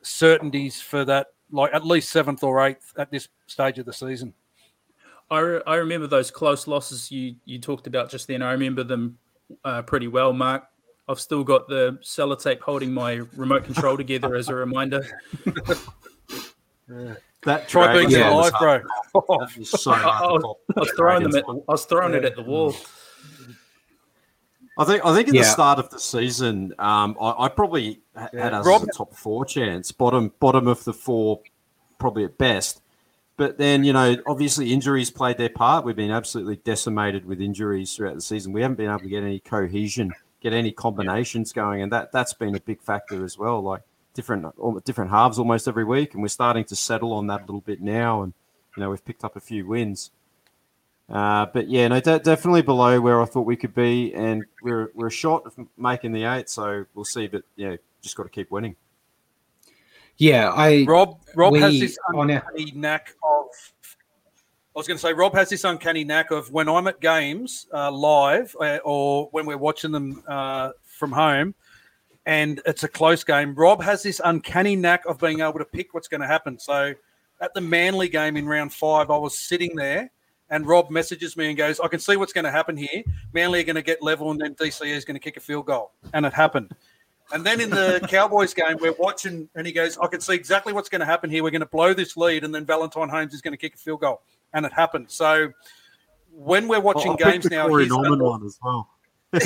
[0.00, 4.32] certainties for that, like at least seventh or eighth at this stage of the season.
[5.30, 8.42] I, re- I remember those close losses you, you talked about just then.
[8.42, 9.18] I remember them
[9.64, 10.64] uh, pretty well, Mark.
[11.08, 15.06] I've still got the sellotape holding my remote control together as a reminder.
[16.88, 17.14] yeah.
[17.42, 18.82] That try being yeah, alive, bro.
[19.62, 21.36] so I, I, was, I was throwing them.
[21.36, 22.18] At, I was throwing yeah.
[22.18, 22.74] it at the wall.
[24.76, 25.42] I think I think in yeah.
[25.42, 28.58] the start of the season, um, I, I, probably had yeah.
[28.58, 31.40] us Rob, as a top four chance, bottom bottom of the four,
[31.98, 32.82] probably at best.
[33.38, 35.84] But then you know, obviously injuries played their part.
[35.84, 38.52] We've been absolutely decimated with injuries throughout the season.
[38.52, 42.34] We haven't been able to get any cohesion, get any combinations going, and that that's
[42.34, 43.62] been a big factor as well.
[43.62, 44.44] Like different
[44.84, 47.80] different halves almost every week, and we're starting to settle on that a little bit
[47.80, 48.22] now.
[48.22, 48.32] And
[48.76, 50.10] you know, we've picked up a few wins.
[51.08, 54.90] Uh, but yeah, no, de- definitely below where I thought we could be, and we're
[54.94, 57.28] we're a shot of making the eight, so we'll see.
[57.28, 58.74] But yeah, just got to keep winning.
[60.18, 63.46] Yeah, I Rob Rob we, has this uncanny knack of.
[64.74, 67.66] I was going to say Rob has this uncanny knack of when I'm at games
[67.72, 71.54] uh, live uh, or when we're watching them uh, from home,
[72.26, 73.54] and it's a close game.
[73.54, 76.58] Rob has this uncanny knack of being able to pick what's going to happen.
[76.58, 76.94] So
[77.40, 80.10] at the Manly game in round five, I was sitting there
[80.50, 83.02] and Rob messages me and goes, I can see what's going to happen here.
[83.32, 85.66] Manly are going to get level, and then DCE is going to kick a field
[85.66, 85.92] goal.
[86.14, 86.74] And it happened.
[87.32, 90.72] And then in the Cowboys game, we're watching, and he goes, I can see exactly
[90.72, 91.42] what's going to happen here.
[91.42, 93.78] We're going to blow this lead, and then Valentine Holmes is going to kick a
[93.78, 94.22] field goal.
[94.54, 95.10] And it happened.
[95.10, 95.52] So
[96.32, 98.88] when we're watching well, games now, Corey Norman one as well.
[99.34, 99.38] I,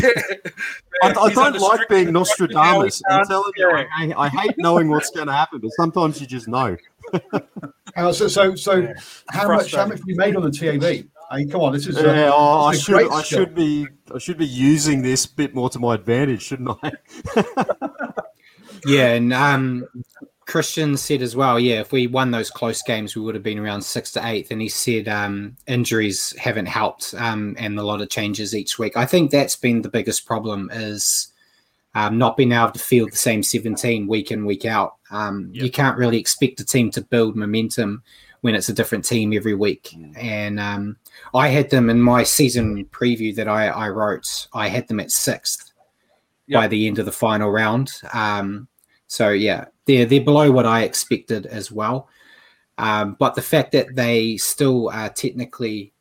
[1.02, 3.02] I don't like being Nostradamus.
[3.10, 6.46] I'm telling you, I, I, hate knowing what's going to happen, but sometimes you just
[6.46, 6.76] know.
[7.96, 8.92] uh, so, so, so yeah.
[9.30, 11.08] how much how much have you made on the TAB?
[11.32, 12.30] I mean, come on, this is uh, yeah.
[12.32, 15.94] Oh, I should I should be I should be using this bit more to my
[15.94, 16.92] advantage, shouldn't I?
[18.86, 19.88] yeah, and um,
[20.46, 23.58] Christian said as well, yeah, if we won those close games, we would have been
[23.58, 24.50] around sixth to eighth.
[24.50, 28.94] And he said um, injuries haven't helped um, and a lot of changes each week.
[28.94, 31.32] I think that's been the biggest problem is
[31.94, 34.96] um, not being able to field the same 17 week in, week out.
[35.10, 35.64] Um, yep.
[35.64, 38.02] You can't really expect a team to build momentum
[38.42, 39.90] when it's a different team every week.
[39.96, 40.22] Mm.
[40.22, 40.96] And um,
[41.34, 45.10] I had them in my season preview that I, I wrote, I had them at
[45.10, 45.72] sixth
[46.46, 46.60] yep.
[46.60, 47.90] by the end of the final round.
[48.12, 48.68] Um,
[49.06, 52.08] so yeah, they're they're below what I expected as well.
[52.78, 55.92] Um, but the fact that they still are technically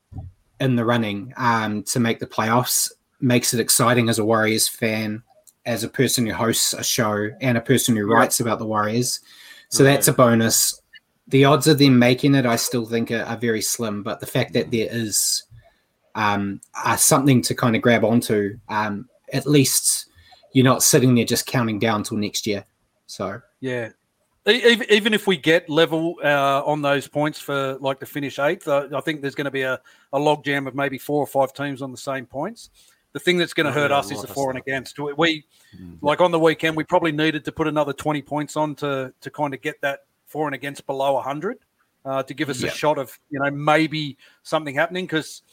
[0.59, 5.21] in the running um, to make the playoffs makes it exciting as a Warriors fan,
[5.65, 9.19] as a person who hosts a show, and a person who writes about the Warriors.
[9.69, 10.80] So that's a bonus.
[11.31, 14.03] The odds of them making it, I still think, are, are very slim.
[14.03, 15.43] But the fact that there is
[16.15, 20.09] um, uh, something to kind of grab onto, um, at least
[20.53, 22.65] you're not sitting there just counting down till next year.
[23.07, 23.89] So yeah,
[24.47, 28.87] even if we get level uh, on those points for like the finish eighth, uh,
[28.95, 29.79] I think there's going to be a,
[30.13, 32.69] a log jam of maybe four or five teams on the same points.
[33.13, 34.97] The thing that's going to hurt yeah, us is the for and against.
[34.97, 35.43] We
[35.75, 35.95] mm-hmm.
[36.01, 39.29] like on the weekend, we probably needed to put another twenty points on to to
[39.29, 41.57] kind of get that for and against below hundred
[42.05, 42.73] uh, to give us yep.
[42.73, 45.43] a shot of you know maybe something happening because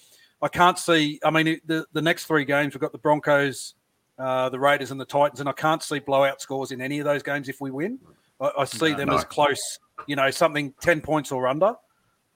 [0.41, 1.21] I can't see.
[1.25, 3.75] I mean, the the next three games we've got the Broncos,
[4.19, 7.05] uh, the Raiders and the Titans, and I can't see blowout scores in any of
[7.05, 7.99] those games if we win.
[8.41, 9.17] I, I see no, them no.
[9.17, 11.75] as close, you know, something 10 points or under.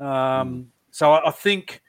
[0.00, 0.66] Um, mm.
[0.90, 1.81] So I, I, think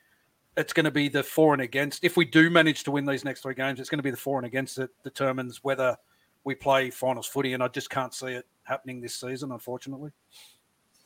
[0.56, 2.04] it's going to be the for and against.
[2.04, 4.18] If we do manage to win these next three games, it's going to be the
[4.18, 5.98] for and against that determines whether
[6.44, 10.12] we play finals footy, and I just can't see it happening this season, unfortunately.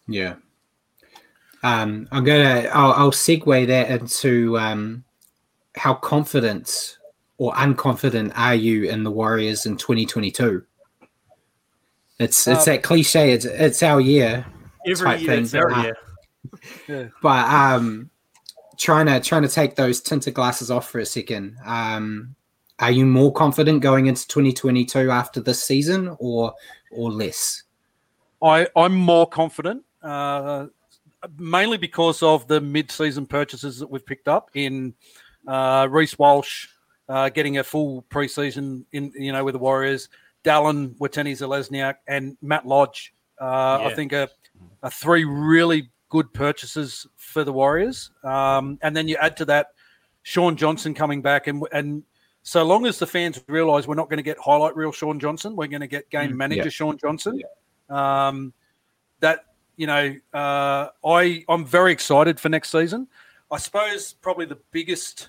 [0.08, 0.36] Yeah.
[1.64, 2.70] Um, I'm gonna.
[2.74, 5.04] I'll, I'll segue that into um,
[5.76, 6.98] how confident
[7.38, 10.64] or unconfident are you in the Warriors in 2022?
[12.20, 13.32] It's it's Um, that cliche.
[13.32, 14.46] It's it's our year,
[14.88, 15.98] Every year, thing, it's our but, uh, year.
[16.88, 17.08] Yeah.
[17.22, 18.10] but um,
[18.78, 21.58] trying to trying to take those tinted glasses off for a second.
[21.66, 22.36] Um,
[22.80, 26.54] are you more confident going into 2022 after this season, or
[26.92, 27.64] or less?
[28.42, 30.68] I, I'm more confident, uh,
[31.38, 34.94] mainly because of the mid-season purchases that we've picked up in
[35.48, 36.68] uh, Reece Walsh
[37.10, 40.10] uh, getting a full preseason in you know with the Warriors,
[40.44, 43.14] Dallin, Watene-Zelezniak, and Matt Lodge.
[43.40, 44.28] Uh, I think are,
[44.84, 48.12] are three really good purchases for the Warriors.
[48.24, 49.68] Um, and then you add to that
[50.24, 52.04] Shaun Johnson coming back, and and
[52.48, 55.58] so long as the fans realise we're not going to get highlight reel Shaun Johnson,
[55.58, 56.70] we're going to get game manager yeah.
[56.70, 57.42] Shaun Johnson.
[57.90, 58.54] Um,
[59.20, 63.10] that you know, uh, I I'm very excited for next season.
[63.52, 65.28] I suppose probably the biggest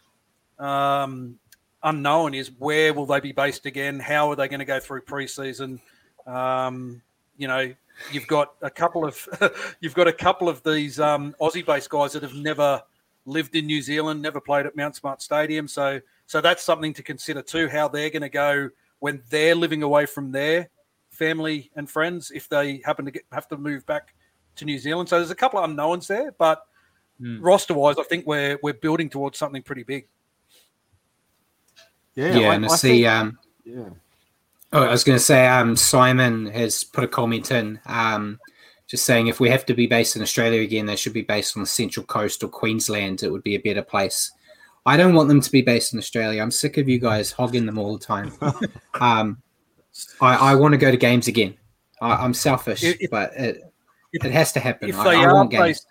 [0.61, 1.40] um,
[1.83, 3.98] unknown is where will they be based again?
[3.98, 5.81] How are they going to go through preseason?
[6.24, 7.02] Um,
[7.37, 7.74] you know,
[8.12, 9.28] you've got a couple of
[9.81, 12.81] you've got a couple of these um, Aussie-based guys that have never
[13.26, 15.66] lived in New Zealand, never played at Mount Smart Stadium.
[15.66, 17.68] So so that's something to consider too.
[17.68, 20.68] How they're going to go when they're living away from their
[21.10, 24.14] family and friends if they happen to get have to move back
[24.56, 25.08] to New Zealand.
[25.08, 26.64] So there's a couple of unknowns there, but
[27.20, 27.40] Mm.
[27.42, 30.06] roster-wise, I think we're we're building towards something pretty big.
[32.14, 32.88] Yeah, Yeah, I- and I, I see.
[33.02, 33.88] think- um, yeah.
[34.72, 38.38] Oh, I was going to say, um, Simon has put a comment in, um,
[38.86, 41.56] just saying if we have to be based in Australia again, they should be based
[41.56, 43.22] on the Central Coast or Queensland.
[43.22, 44.30] It would be a better place.
[44.86, 46.40] I don't want them to be based in Australia.
[46.42, 48.32] I'm sick of you guys hogging them all the time.
[49.00, 49.42] um,
[50.20, 51.56] I, I want to go to games again.
[52.00, 53.60] I, I'm selfish, If- if- but it,
[54.12, 54.88] if- it has to happen.
[54.88, 55.62] if I, they I are want games.
[55.62, 55.86] based,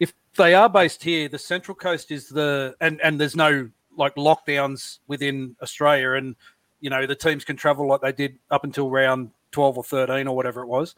[0.00, 3.68] if they are based here, the Central Coast is the and and there's no
[3.98, 6.34] like lockdowns within Australia, and
[6.80, 10.26] you know the teams can travel like they did up until round twelve or thirteen
[10.26, 10.94] or whatever it was.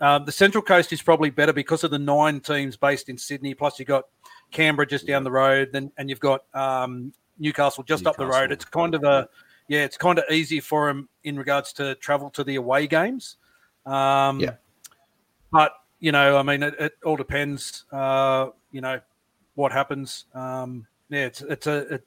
[0.00, 3.54] Um, the Central Coast is probably better because of the nine teams based in Sydney.
[3.54, 4.04] Plus, you got
[4.50, 8.52] Canberra just down the road, then and you've got um, Newcastle just up the road.
[8.52, 9.28] It's kind of a
[9.68, 13.36] yeah, it's kind of easy for them in regards to travel to the away games.
[13.84, 14.54] Um, Yeah.
[15.52, 17.84] but you know, I mean, it, it all depends.
[17.92, 19.00] Uh, you know,
[19.56, 20.26] what happens.
[20.34, 22.06] Um, yeah, it's it's a it,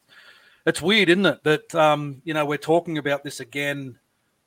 [0.65, 1.43] it's weird, isn't it?
[1.43, 3.97] That um, you know we're talking about this again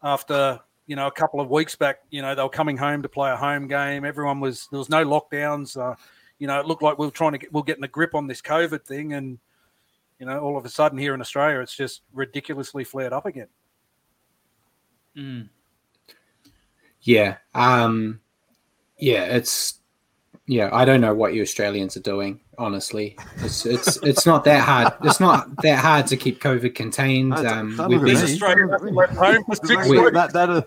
[0.03, 2.01] after you know a couple of weeks back.
[2.11, 4.05] You know, they were coming home to play a home game.
[4.05, 5.77] Everyone was there was no lockdowns.
[5.77, 5.95] Uh,
[6.45, 8.15] you know, it looked like we were trying to get we we're getting a grip
[8.15, 9.39] on this COVID thing, and
[10.19, 13.47] you know, all of a sudden here in Australia, it's just ridiculously flared up again.
[15.17, 15.49] Mm.
[17.01, 17.39] Yeah.
[17.55, 18.21] Um
[18.99, 19.81] yeah, it's
[20.45, 23.17] yeah, I don't know what you Australians are doing, honestly.
[23.39, 24.93] It's it's it's not that hard.
[25.03, 27.33] It's not that hard to keep COVID contained.
[27.39, 28.17] Um we've been.
[28.19, 28.93] Australia Don't look at me.
[28.93, 30.11] left home for six weeks.
[30.13, 30.63] that, that, uh,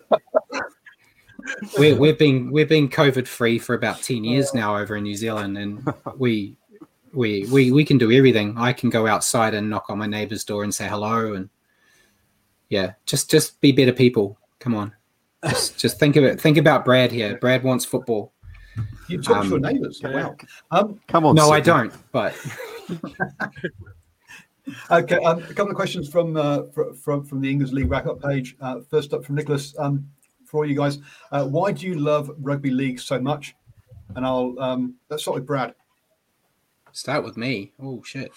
[1.80, 5.16] we we've been we've been COVID free for about ten years now over in New
[5.16, 6.56] Zealand and we
[7.14, 8.56] we we we can do everything.
[8.58, 11.50] I can go outside and knock on my neighbor's door and say hello and
[12.70, 14.38] yeah, just just be better people.
[14.60, 14.94] Come on.
[15.48, 16.42] Just, just think of it.
[16.42, 17.38] Think about Brad here.
[17.38, 18.34] Brad wants football.
[19.08, 20.02] You talk to your Um, neighbours.
[20.04, 20.36] Wow.
[20.72, 21.36] Um, come on.
[21.36, 21.94] No, I don't.
[22.12, 22.36] But
[24.92, 28.22] okay, um, a couple of questions from uh, fr- from from the English League wrap-up
[28.22, 28.56] page.
[28.60, 29.74] Uh, first up from Nicholas.
[29.80, 30.08] Um,
[30.48, 31.00] for all you guys,
[31.32, 33.56] uh, why do you love rugby league so much?
[34.16, 35.76] And I'll um, let's start with Brad.
[36.94, 37.74] start with me.
[37.82, 38.32] Oh shit.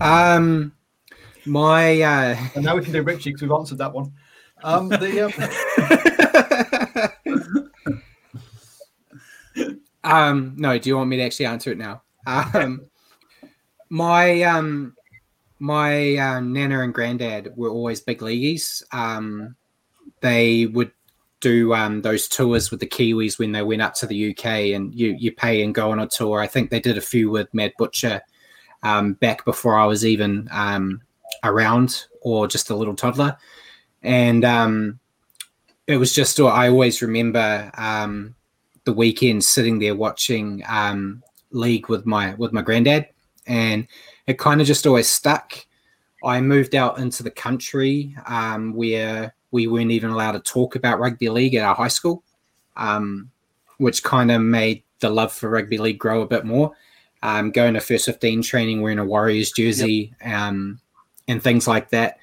[0.00, 0.72] Um,
[1.44, 4.12] my uh, And now we can do Richie because we've answered that one.
[4.62, 5.22] Um, the
[9.54, 9.72] um,
[10.04, 10.78] um, no.
[10.78, 12.02] Do you want me to actually answer it now?
[12.26, 12.86] Um,
[13.88, 14.94] my um,
[15.58, 18.82] my um, nana and granddad were always big leagueies.
[18.92, 19.54] Um,
[20.20, 20.92] they would
[21.40, 24.94] do um, those tours with the Kiwis when they went up to the UK, and
[24.94, 26.40] you you pay and go on a tour.
[26.40, 28.20] I think they did a few with Mad Butcher
[28.82, 31.00] um, back before I was even um,
[31.44, 33.36] around or just a little toddler,
[34.02, 34.98] and um,
[35.86, 38.34] it was just I always remember um,
[38.84, 43.08] the weekend sitting there watching um, league with my with my granddad,
[43.46, 43.86] and
[44.26, 45.54] it kind of just always stuck.
[46.24, 51.00] I moved out into the country um, where we weren't even allowed to talk about
[51.00, 52.22] rugby league at our high school,
[52.76, 53.30] um,
[53.78, 56.74] which kind of made the love for rugby league grow a bit more.
[57.22, 60.80] Um, going to first 15 training wearing a Warriors jersey um,
[61.26, 62.18] and things like that.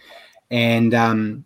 [0.50, 1.46] And um,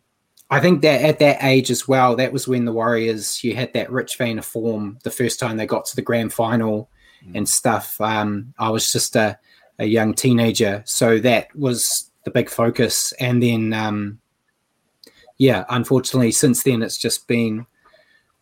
[0.51, 3.73] I think that at that age as well, that was when the Warriors you had
[3.73, 6.89] that rich vein of form the first time they got to the grand final
[7.25, 7.35] mm.
[7.35, 7.99] and stuff.
[8.01, 9.37] Um, I was just a,
[9.79, 13.13] a young teenager, so that was the big focus.
[13.13, 14.19] And then, um,
[15.39, 17.65] yeah, unfortunately, since then it's just been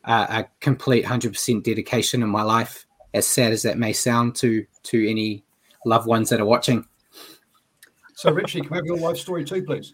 [0.03, 2.85] a, a complete hundred percent dedication in my life.
[3.13, 5.43] As sad as that may sound to to any
[5.85, 6.85] loved ones that are watching.
[8.15, 9.93] So, Richie, can we have your life story too, please?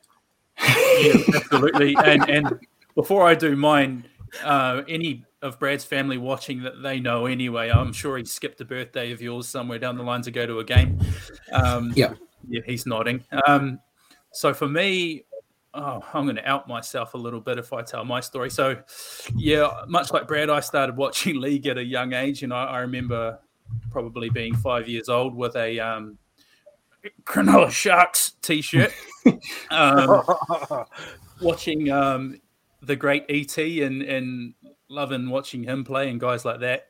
[0.59, 1.95] yeah, absolutely.
[2.03, 2.59] And and
[2.95, 4.05] before I do mine,
[4.43, 7.69] uh, any of Brad's family watching that they know anyway.
[7.69, 10.59] I'm sure he skipped a birthday of yours somewhere down the line to go to
[10.59, 10.99] a game.
[11.51, 12.13] Um, yeah,
[12.47, 13.25] yeah, he's nodding.
[13.45, 13.79] Um,
[14.31, 15.25] so for me,
[15.73, 18.49] oh, I'm going to out myself a little bit if I tell my story.
[18.49, 18.81] So,
[19.35, 22.79] yeah, much like Brad, I started watching league at a young age, and I, I
[22.79, 23.39] remember
[23.89, 26.17] probably being five years old with a um,
[27.23, 28.93] Cronulla Sharks t-shirt,
[29.71, 30.23] um,
[31.41, 32.39] watching um,
[32.81, 34.53] the great ET and and
[34.89, 36.87] loving watching him play and guys like that.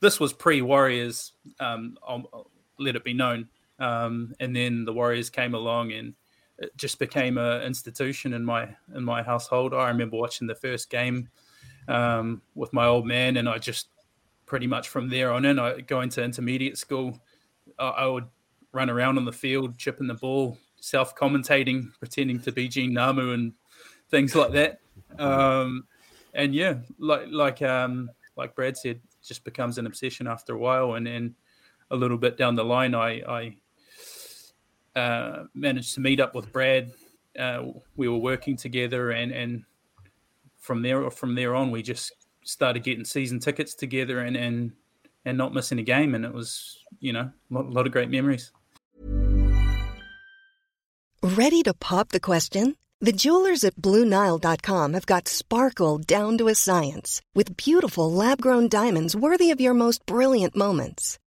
[0.00, 1.32] This was pre Warriors.
[1.58, 3.48] Um, I'll, let it be known.
[3.78, 6.14] Um, and then the Warriors came along and
[6.60, 9.74] it just became an institution in my in my household.
[9.74, 11.28] I remember watching the first game
[11.88, 13.88] um, with my old man, and I just
[14.46, 17.18] pretty much from there on in, I go into intermediate school.
[17.78, 18.26] I, I would
[18.72, 23.34] run around on the field, chipping the ball, self commentating, pretending to be Gene Ngamu
[23.34, 23.52] and
[24.10, 24.80] things like that.
[25.18, 25.86] Um,
[26.34, 30.94] and yeah, like like um, like Brad said, just becomes an obsession after a while,
[30.94, 31.34] and then
[31.90, 33.56] a little bit down the line, I, I
[34.96, 36.92] uh, managed to meet up with Brad.
[37.38, 37.64] Uh,
[37.96, 39.64] we were working together, and and
[40.58, 42.12] from there from there on, we just
[42.44, 44.72] started getting season tickets together, and and
[45.24, 47.92] and not missing a game, and it was you know a lot, a lot of
[47.92, 48.52] great memories.
[51.22, 52.76] Ready to pop the question?
[53.02, 58.68] The jewelers at BlueNile.com have got sparkle down to a science with beautiful lab grown
[58.68, 61.18] diamonds worthy of your most brilliant moments.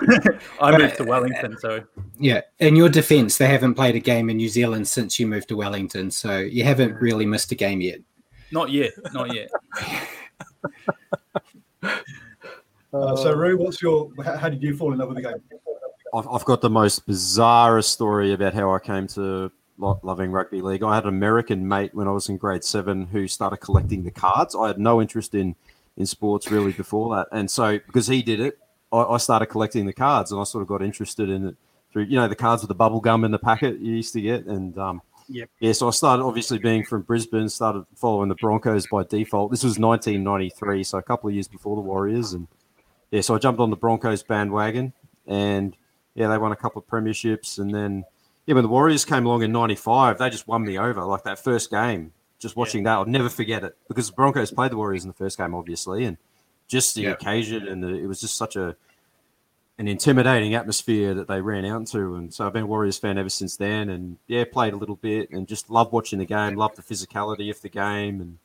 [0.60, 1.82] I moved to Wellington, so
[2.18, 2.42] yeah.
[2.58, 5.56] In your defence, they haven't played a game in New Zealand since you moved to
[5.56, 8.00] Wellington, so you haven't really missed a game yet.
[8.50, 9.50] Not yet, not yet.
[12.92, 14.10] uh, so, Rue, what's your?
[14.24, 15.42] How did you fall in love with the game?
[16.14, 20.82] I've got the most bizarre story about how I came to loving rugby league.
[20.82, 24.10] I had an American mate when I was in grade seven who started collecting the
[24.10, 24.56] cards.
[24.56, 25.54] I had no interest in
[25.96, 28.58] in sports really before that, and so because he did it,
[28.92, 31.56] I, I started collecting the cards, and I sort of got interested in it
[31.92, 34.20] through you know the cards with the bubble gum in the packet you used to
[34.20, 35.50] get, and um, Yep.
[35.60, 39.50] Yeah, so I started obviously being from Brisbane, started following the Broncos by default.
[39.50, 42.48] This was 1993, so a couple of years before the Warriors, and
[43.10, 44.94] yeah, so I jumped on the Broncos bandwagon,
[45.26, 45.76] and
[46.14, 48.04] yeah, they won a couple of premierships, and then
[48.46, 51.04] yeah, when the Warriors came along in '95, they just won me over.
[51.04, 52.92] Like that first game, just watching yeah.
[52.92, 55.54] that, I'll never forget it because the Broncos played the Warriors in the first game,
[55.54, 56.16] obviously, and
[56.68, 57.10] just the yeah.
[57.10, 58.76] occasion, and the, it was just such a
[59.78, 62.16] an intimidating atmosphere that they ran out into.
[62.16, 63.90] And so I've been a Warriors fan ever since then.
[63.90, 67.48] And yeah, played a little bit and just love watching the game, love the physicality
[67.48, 68.20] of the game.
[68.20, 68.38] And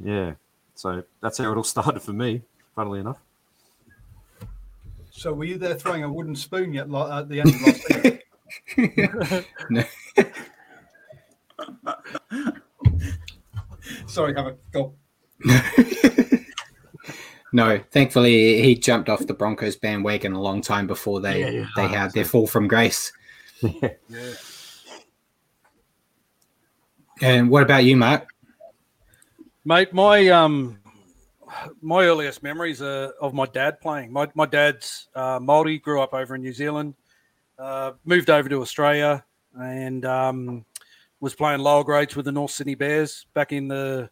[0.00, 0.32] yeah,
[0.74, 2.40] so that's how it all started for me,
[2.74, 3.18] funnily enough.
[5.10, 8.20] So were you there throwing a wooden spoon yet at the end of last season?
[14.06, 14.94] Sorry, have a go.
[17.56, 21.66] No, thankfully he jumped off the Broncos bandwagon a long time before they yeah, yeah.
[21.74, 23.14] they had their fall from grace.
[23.62, 23.94] yeah.
[27.22, 28.28] And what about you, Mark?
[29.64, 30.78] Mate, my um
[31.80, 34.12] my earliest memories are of my dad playing.
[34.12, 36.92] My my dad's uh, Maori, grew up over in New Zealand,
[37.58, 39.24] uh, moved over to Australia,
[39.58, 40.66] and um,
[41.20, 44.10] was playing lower grades with the North Sydney Bears back in the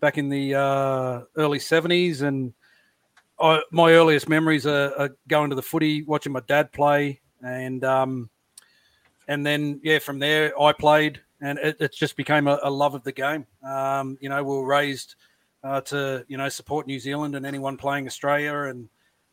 [0.00, 2.54] back in the uh, early '70s, and
[3.44, 7.84] I, my earliest memories are, are, going to the footy, watching my dad play, and
[7.84, 8.30] um,
[9.28, 12.94] and then yeah, from there I played, and it, it just became a, a, love
[12.94, 13.46] of the game.
[13.62, 15.16] Um, you know, we were raised
[15.62, 18.88] uh, to you know support New Zealand and anyone playing Australia, and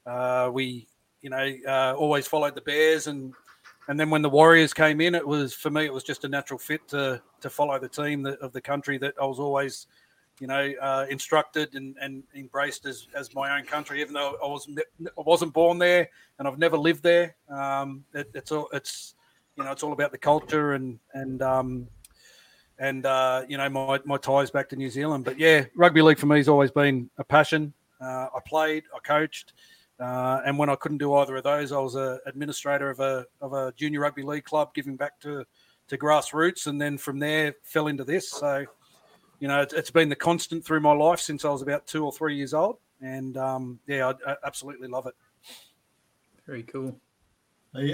[0.06, 0.90] uh, we
[1.22, 3.34] you know uh, always followed the Bears, and
[3.88, 6.28] and then when the Warriors came in, it was for me it was just a
[6.28, 9.88] natural fit to to follow the team that, of the country that I was always
[10.42, 14.48] you know, uh, instructed and, and embraced as, as my own country, even though I
[14.48, 14.68] was
[15.06, 17.36] I wasn't born there and I've never lived there.
[17.48, 19.14] Um, it, it's all it's
[19.56, 21.88] you know it's all about the culture and and um,
[22.80, 25.26] and uh, you know my, my ties back to New Zealand.
[25.26, 27.72] But yeah, rugby league for me has always been a passion.
[28.02, 29.54] Uh, I played, I coached,
[30.00, 33.28] uh, and when I couldn't do either of those, I was an administrator of a
[33.42, 35.46] of a junior rugby league club, giving back to
[35.90, 38.32] to grassroots, and then from there fell into this.
[38.32, 38.66] So
[39.42, 42.06] you know, it's, it's been the constant through my life since I was about two
[42.06, 45.16] or three years old, and um, yeah, I, I, absolutely love it.
[46.46, 46.96] Very cool.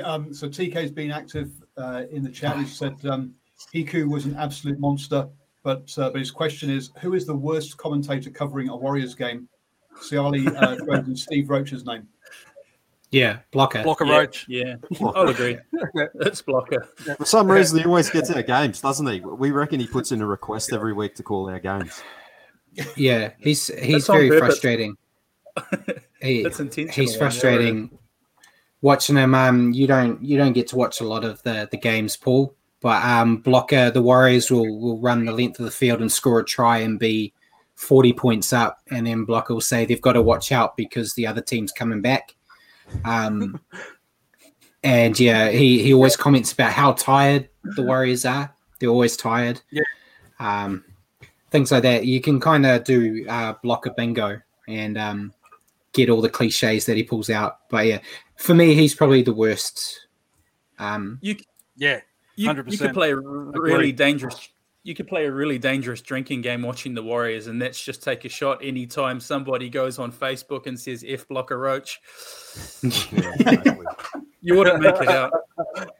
[0.03, 2.57] um, so TK's been active uh, in the chat.
[2.57, 3.33] He said um,
[3.73, 5.29] Hiku was an absolute monster,
[5.63, 9.47] but uh, but his question is, who is the worst commentator covering a Warriors game?
[10.01, 12.09] Siali uh, Steve Roach's name.
[13.11, 13.83] Yeah, blocker.
[13.83, 14.45] Blocker yeah, Roach.
[14.49, 15.57] Yeah, I'll agree.
[16.19, 16.87] It's blocker.
[17.17, 19.19] For some reason, he always gets our games, doesn't he?
[19.21, 22.01] We reckon he puts in a request every week to call our games.
[22.95, 24.97] Yeah, he's he's very frustrating.
[26.21, 26.93] He, That's intentional.
[26.93, 27.97] He's frustrating.
[28.81, 31.77] Watching him, um, you don't you don't get to watch a lot of the the
[31.77, 32.53] games, Paul.
[32.81, 36.39] But um, blocker, the Warriors will will run the length of the field and score
[36.39, 37.33] a try and be
[37.75, 41.25] forty points up, and then blocker will say they've got to watch out because the
[41.25, 42.35] other team's coming back
[43.05, 43.59] um,
[44.83, 48.53] and yeah, he, he always comments about how tired the Warriors are.
[48.79, 49.61] They're always tired.
[49.71, 49.83] Yeah.
[50.39, 50.83] Um,
[51.51, 52.05] things like that.
[52.05, 55.33] You can kind of do uh, block a bingo and um,
[55.93, 57.69] get all the cliches that he pulls out.
[57.69, 57.99] But yeah,
[58.35, 60.07] for me, he's probably the worst.
[60.79, 61.37] Um, you,
[61.75, 62.01] yeah,
[62.45, 64.49] Hundred you, you could play a really dangerous
[64.87, 68.23] you could play a really dangerous drinking game watching the Warriors, and that's just take
[68.23, 71.99] a shot anytime somebody goes on Facebook and says F blocker roach.
[74.41, 75.33] you wouldn't make it out.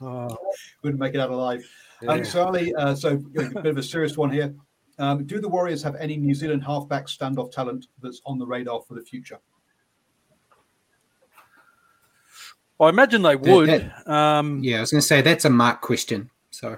[0.00, 0.36] Oh,
[0.82, 1.64] wouldn't make it out alive.
[2.02, 2.10] Yeah.
[2.10, 3.16] Um, so, uh, so a
[3.62, 4.52] bit of a serious one here.
[4.98, 8.82] Um, do the Warriors have any New Zealand halfback standoff talent that's on the radar
[8.82, 9.38] for the future?
[12.80, 13.68] I imagine they would.
[13.68, 16.28] That, that, um, yeah, I was going to say that's a mark question.
[16.50, 16.76] So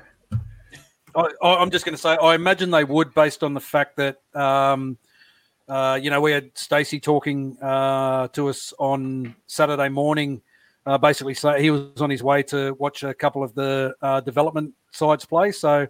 [1.14, 4.18] I, am just going to say, I imagine they would, based on the fact that,
[4.34, 4.98] um,
[5.68, 10.42] uh, you know, we had Stacey talking uh, to us on Saturday morning.
[10.86, 14.20] Uh, basically, say he was on his way to watch a couple of the uh,
[14.20, 15.52] development sides play.
[15.52, 15.86] So,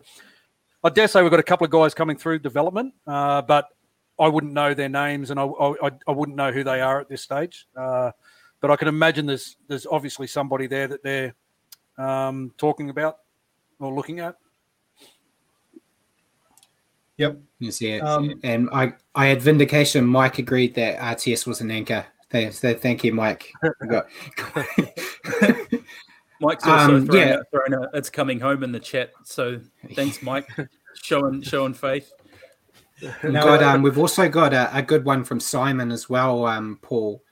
[0.83, 3.68] I dare say we've got a couple of guys coming through development, uh, but
[4.18, 7.09] I wouldn't know their names and I, I, I, wouldn't know who they are at
[7.09, 7.66] this stage.
[7.77, 8.11] Uh,
[8.61, 11.35] but I can imagine there's there's obviously somebody there that they're
[11.97, 13.18] um, talking about
[13.79, 14.37] or looking at.
[17.21, 17.39] Yep.
[17.59, 18.01] You see it.
[18.01, 20.07] Um, and I, I had vindication.
[20.07, 22.07] Mike agreed that RTS was an anchor.
[22.31, 23.53] Thank, thank you, Mike.
[26.41, 27.35] Mike's also um, throwing, yeah.
[27.35, 29.12] a, throwing a, it's coming home in the chat.
[29.25, 29.61] So
[29.95, 30.49] thanks, Mike.
[31.03, 32.11] showing showing faith.
[33.23, 36.79] We've, got, um, we've also got a, a, good one from Simon as well, um,
[36.81, 37.23] Paul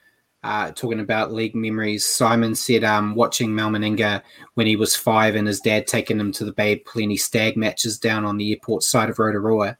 [0.44, 2.06] uh, talking about league memories.
[2.06, 4.22] Simon said um, watching Mal Meninga
[4.54, 7.98] when he was five and his dad taking him to the Bay Plenty stag matches
[7.98, 9.76] down on the airport side of Rotorua.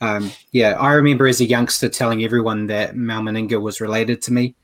[0.00, 4.32] Um, yeah, I remember as a youngster telling everyone that Mal Meninga was related to
[4.32, 4.54] me,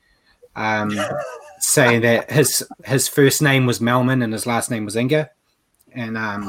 [0.55, 0.91] um,
[1.59, 5.29] saying that his his first name was Melman and his last name was Inga,
[5.93, 6.43] and um,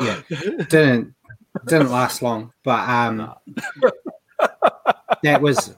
[0.00, 0.20] yeah,
[0.68, 1.14] didn't
[1.66, 3.34] didn't last long, but um,
[5.22, 5.74] that was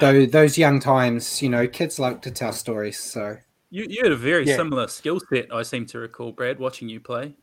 [0.00, 2.98] those those young times, you know, kids like to tell stories.
[2.98, 3.36] So
[3.70, 4.56] you you had a very yeah.
[4.56, 7.34] similar skill set, I seem to recall, Brad, watching you play.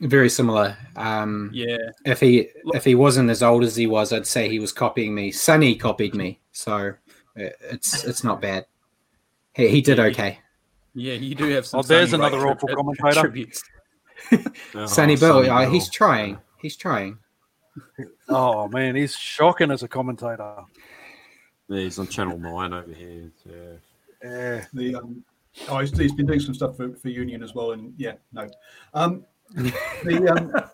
[0.00, 0.76] Very similar.
[0.96, 1.76] Um, yeah.
[2.04, 5.14] If he if he wasn't as old as he was, I'd say he was copying
[5.14, 5.30] me.
[5.30, 6.94] Sonny copied me, so
[7.36, 8.66] it's it's not bad.
[9.54, 10.40] He, he did okay.
[10.94, 11.80] Yeah, you do have some.
[11.80, 13.48] Oh, there's another awful commentator.
[14.86, 16.38] Sonny Bill, oh, he's trying.
[16.58, 17.18] He's trying.
[18.28, 20.64] Oh man, he's shocking as a commentator.
[21.68, 23.30] Yeah, he's on Channel Nine over here.
[23.44, 23.62] Yeah,
[24.22, 24.64] yeah.
[24.72, 25.24] The um,
[25.68, 28.48] oh, he's, he's been doing some stuff for, for Union as well, and yeah, no.
[28.94, 30.70] Um, the um,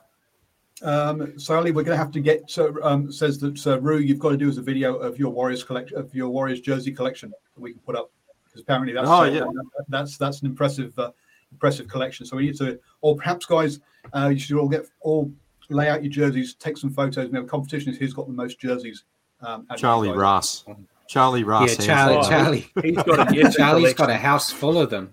[0.83, 2.51] um, Sally, we're going to have to get.
[2.51, 5.31] So um, says that uh, Rue, you've got to do as a video of your
[5.31, 8.11] Warriors collection of your Warriors jersey collection that we can put up
[8.45, 9.45] because apparently that's oh, uh, yeah.
[9.89, 11.11] that's that's an impressive uh,
[11.53, 12.27] impressive collection.
[12.27, 13.81] So we need to, or perhaps guys,
[14.15, 15.33] uh, you should all get all
[15.71, 17.31] lay out your jerseys, take some photos.
[17.31, 19.05] We have a competition is who's got the most jerseys.
[19.41, 20.65] Um, Charlie Ross.
[21.07, 21.79] Charlie Ross.
[21.79, 22.15] yeah, Charlie.
[22.15, 22.29] Hands.
[22.29, 22.71] Charlie.
[22.83, 25.13] He's got a Charlie's got a house full of them.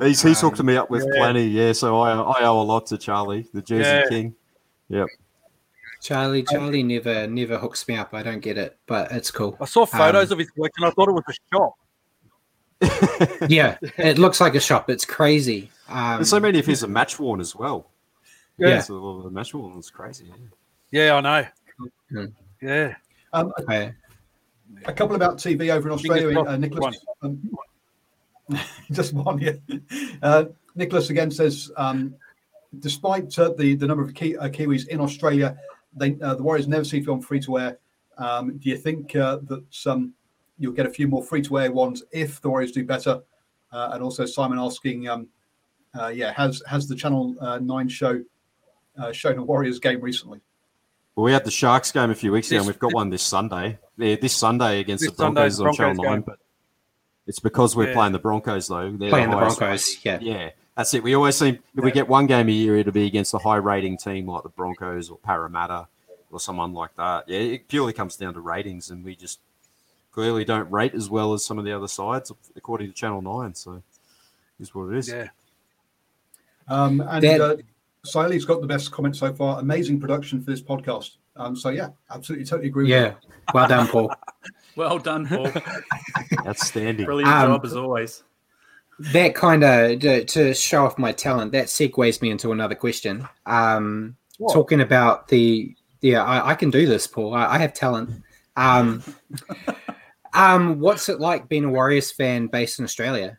[0.00, 1.20] He's he's hooked Um, me up with yeah.
[1.20, 1.44] plenty.
[1.46, 4.08] Yeah, so I I owe a lot to Charlie, the Jersey Yeah.
[4.08, 4.34] King.
[4.88, 5.06] Yep.
[6.02, 6.42] Charlie.
[6.44, 8.14] Charlie never never hooks me up.
[8.14, 9.56] I don't get it, but it's cool.
[9.60, 11.74] I saw photos Um, of his work and I thought it was a shop.
[13.48, 14.88] Yeah, it looks like a shop.
[14.88, 15.70] It's crazy.
[15.88, 17.90] Um, There's so many of his are match worn as well.
[18.56, 18.80] Yeah.
[18.80, 20.26] so a lot of the match worn is crazy.
[20.90, 21.04] Yeah.
[21.06, 21.46] Yeah, I know.
[22.10, 22.24] Hmm.
[22.62, 22.94] Yeah.
[23.32, 23.94] Um, I-
[24.86, 26.38] a couple about TV over in Australia.
[26.40, 27.50] Uh, crossed, Nicholas, um,
[28.92, 29.38] just one.
[29.38, 29.52] Yeah.
[30.22, 32.14] Uh, Nicholas again says, um,
[32.80, 35.56] despite uh, the the number of Ki- uh, Kiwis in Australia,
[35.96, 37.78] they uh, the Warriors never seem to be on free to air.
[38.18, 40.12] Um, do you think uh, that um,
[40.58, 43.20] you'll get a few more free to air ones if the Warriors do better?
[43.72, 45.28] Uh, and also Simon asking, um,
[45.98, 48.22] uh, yeah, has has the Channel uh, Nine show
[48.98, 50.40] uh, shown a Warriors game recently?
[51.18, 53.24] Well, we had the Sharks game a few weeks ago, and we've got one this
[53.24, 53.76] Sunday.
[53.96, 56.22] Yeah, this Sunday against This the Broncos Sunday, on Channel Nine, game.
[56.22, 56.38] but
[57.26, 57.94] it's because we're Yeah.
[57.94, 58.92] playing the Broncos though.
[58.92, 60.34] They're Playing the highest Broncos, rated- yeah.
[60.44, 60.50] yeah.
[60.76, 61.02] That's it.
[61.02, 63.56] We always seem if we get one game a year, it'll be against a high
[63.56, 65.88] rating team like the Broncos or Parramatta
[66.30, 67.28] or someone like that.
[67.28, 69.40] Yeah, it purely comes down to ratings, and we just
[70.12, 73.56] clearly don't rate as well as some of the other sides, according to Channel Nine.
[73.56, 73.82] So,
[74.60, 75.08] is what it is.
[75.08, 75.30] Yeah.
[76.68, 77.56] Um, and That- uh,
[78.04, 79.58] Siley's got the best comment so far.
[79.60, 81.16] Amazing production for this podcast.
[81.36, 82.84] Um, so yeah, absolutely, totally agree.
[82.84, 83.14] with yeah,
[83.54, 84.12] well done, Paul.
[84.76, 85.50] Well done, Paul.
[86.46, 87.04] Outstanding.
[87.04, 88.22] Brilliant Um, job as always.
[89.12, 93.26] that kind of to, to show off my talent that segues me into another question
[93.46, 94.52] um What?
[94.54, 98.22] talking about the yeah I, I can do this paul i, I have talent
[98.56, 99.02] um
[100.34, 103.38] um what's it like being a warriors fan based in australia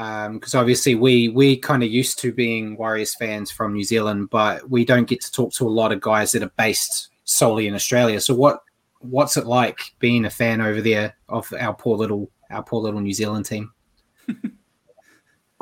[0.00, 4.30] um because obviously we we kind of used to being warriors fans from new zealand
[4.30, 7.66] but we don't get to talk to a lot of guys that are based solely
[7.68, 8.62] in australia so what
[9.00, 13.00] what's it like being a fan over there of our poor little our poor little
[13.00, 13.72] new zealand team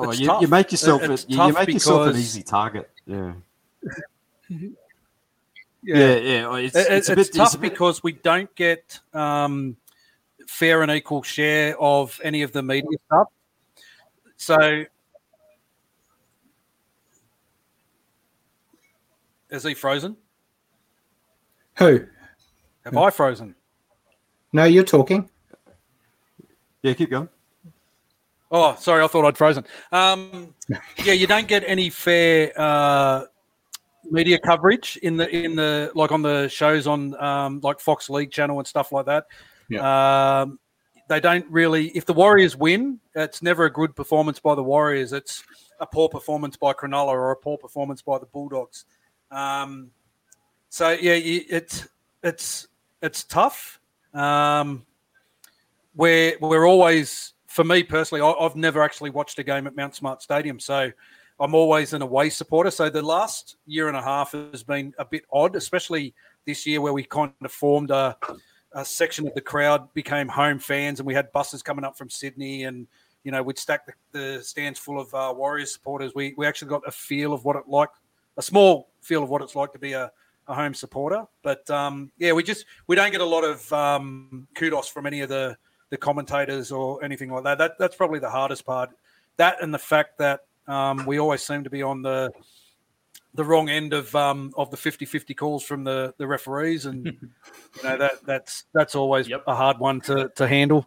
[0.00, 2.88] Oh, you, you make yourself It's you, you tough make yourself an easy target.
[3.06, 3.32] Yeah.
[5.80, 5.96] Yeah.
[5.96, 6.56] Yeah, yeah.
[6.56, 9.76] It's, It- it's, it's, a bit tough it's a bit- because we don't get um,
[10.46, 13.28] fair and equal share of any of the media stuff.
[14.38, 14.84] So,
[19.50, 20.16] is he frozen?
[21.76, 22.06] who
[22.84, 23.54] Have I frozen?
[24.52, 25.28] no you're talking
[26.82, 27.28] yeah, keep going.
[28.50, 29.64] Oh, sorry, I thought I'd frozen.
[29.92, 30.54] Um,
[31.04, 33.24] yeah, you don't get any fair uh,
[34.10, 38.30] media coverage in the in the like on the shows on um, like Fox League
[38.30, 39.26] Channel and stuff like that.
[39.84, 40.58] Um,
[41.08, 41.88] they don't really.
[41.88, 45.12] If the Warriors win, it's never a good performance by the Warriors.
[45.12, 45.42] It's
[45.80, 48.84] a poor performance by Cronulla or a poor performance by the Bulldogs.
[49.30, 49.90] Um,
[50.68, 51.88] so yeah, it's
[52.22, 52.68] it's
[53.02, 53.80] it's tough.
[54.14, 54.86] Um,
[55.98, 59.94] we're we're always for me personally I, i've never actually watched a game at mount
[59.94, 60.90] smart stadium so
[61.40, 65.04] i'm always an away supporter so the last year and a half has been a
[65.04, 66.14] bit odd especially
[66.46, 68.16] this year where we kind of formed a,
[68.72, 72.10] a section of the crowd became home fans and we had buses coming up from
[72.10, 72.86] sydney and
[73.24, 76.68] you know we'd stack the, the stands full of uh, warriors supporters we, we actually
[76.68, 77.90] got a feel of what it like
[78.36, 80.10] a small feel of what it's like to be a,
[80.48, 84.46] a home supporter but um, yeah we just we don't get a lot of um,
[84.54, 85.56] kudos from any of the
[85.90, 87.58] the commentators or anything like that.
[87.58, 88.90] That that's probably the hardest part.
[89.36, 92.30] That and the fact that um, we always seem to be on the
[93.38, 97.82] the wrong end of um, of the 50-50 calls from the, the referees, and you
[97.84, 99.44] know that that's that's always Yep.
[99.46, 100.86] a hard one to, to handle.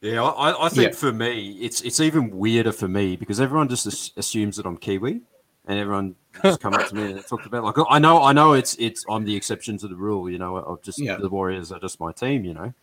[0.00, 0.96] Yeah, I, I- I think Yeah.
[0.96, 5.20] for me, it's it's even weirder for me because everyone just assumes that I'm Kiwi,
[5.66, 8.52] and everyone just come up to me and talked about like I know I know
[8.52, 10.30] it's it's I'm the exception to the rule.
[10.30, 11.16] You know, of just Yeah.
[11.16, 12.44] the Warriors are just my team.
[12.44, 12.74] You know,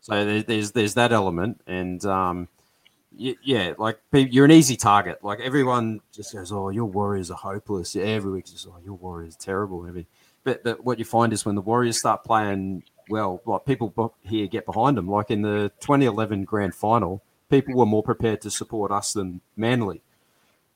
[0.00, 2.63] so there's there's that element, and um, y-
[3.16, 5.22] yeah, like you're an easy target.
[5.22, 8.94] Like everyone just goes, "Oh, your Warriors are hopeless." Yeah, every week, just oh, your
[8.94, 9.86] Warriors are terrible.
[9.86, 10.06] Every,
[10.42, 14.46] but but what you find is when the Warriors start playing well, like people here
[14.46, 15.08] get behind them.
[15.08, 20.02] Like in the 2011 Grand Final, people were more prepared to support us than Manly.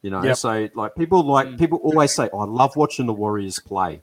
[0.03, 0.37] You know, Yep.
[0.37, 1.59] so like people like mm.
[1.59, 4.03] people always say, oh, "I love watching the Warriors play,"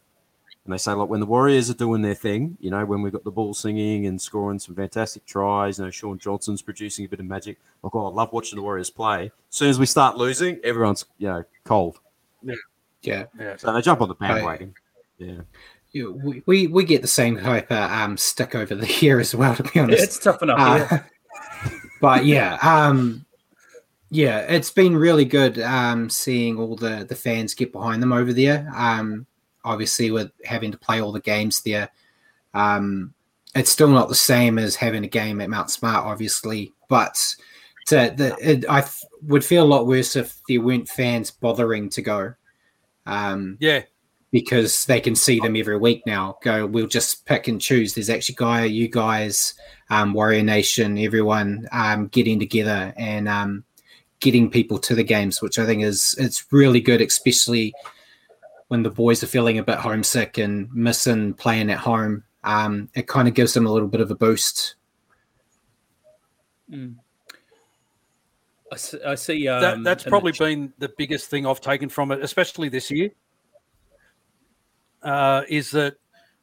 [0.65, 3.13] and they say like when the Warriors are doing their thing, you know, when we've
[3.13, 7.07] got the ball singing and scoring some fantastic tries, you know, Shaun Johnson's producing a
[7.07, 7.57] bit of magic.
[7.83, 9.25] Like, oh, I love watching the Warriors play.
[9.25, 11.99] As soon as we start losing, everyone's you know cold,
[13.01, 13.25] yeah
[13.57, 14.73] so they jump on the bandwagon.
[15.17, 15.41] Yeah.
[15.91, 19.33] Yeah, we, we we get the same type of um stick over the year as
[19.33, 20.59] well to be honest it's tough enough.
[20.59, 21.03] Uh, yeah.
[22.01, 23.25] but yeah um
[24.09, 28.33] Yeah, it's been really good um, seeing all the the fans get behind them over
[28.33, 28.69] there.
[28.73, 29.25] Um,
[29.65, 31.89] obviously, with having to play all the games there,
[32.53, 33.13] um,
[33.55, 36.73] it's still not the same as having a game at Mount Smart, obviously.
[36.87, 37.35] But
[37.87, 41.89] to, the, it, I f- would feel a lot worse if there weren't fans bothering
[41.89, 42.33] to go.
[43.05, 43.83] Um, Yeah,
[44.31, 46.37] because they can see them every week now.
[46.43, 47.93] Go, we'll just pick and choose.
[47.93, 49.53] There's actually guy, you guys,
[49.89, 53.63] um, Warrior Nation, everyone um, getting together and um,
[54.19, 57.73] getting people to the games, which I think is it's really good, especially
[58.75, 62.25] when the boys are feeling a bit homesick and missing playing at home.
[62.43, 64.75] Um, it kind of gives them a little bit of a boost.
[66.69, 66.95] Mm.
[68.69, 68.99] I see.
[69.01, 72.11] I see um, that, that's in the probably been the biggest thing I've taken from
[72.11, 73.11] it, especially this year.
[75.01, 75.95] Uh, is that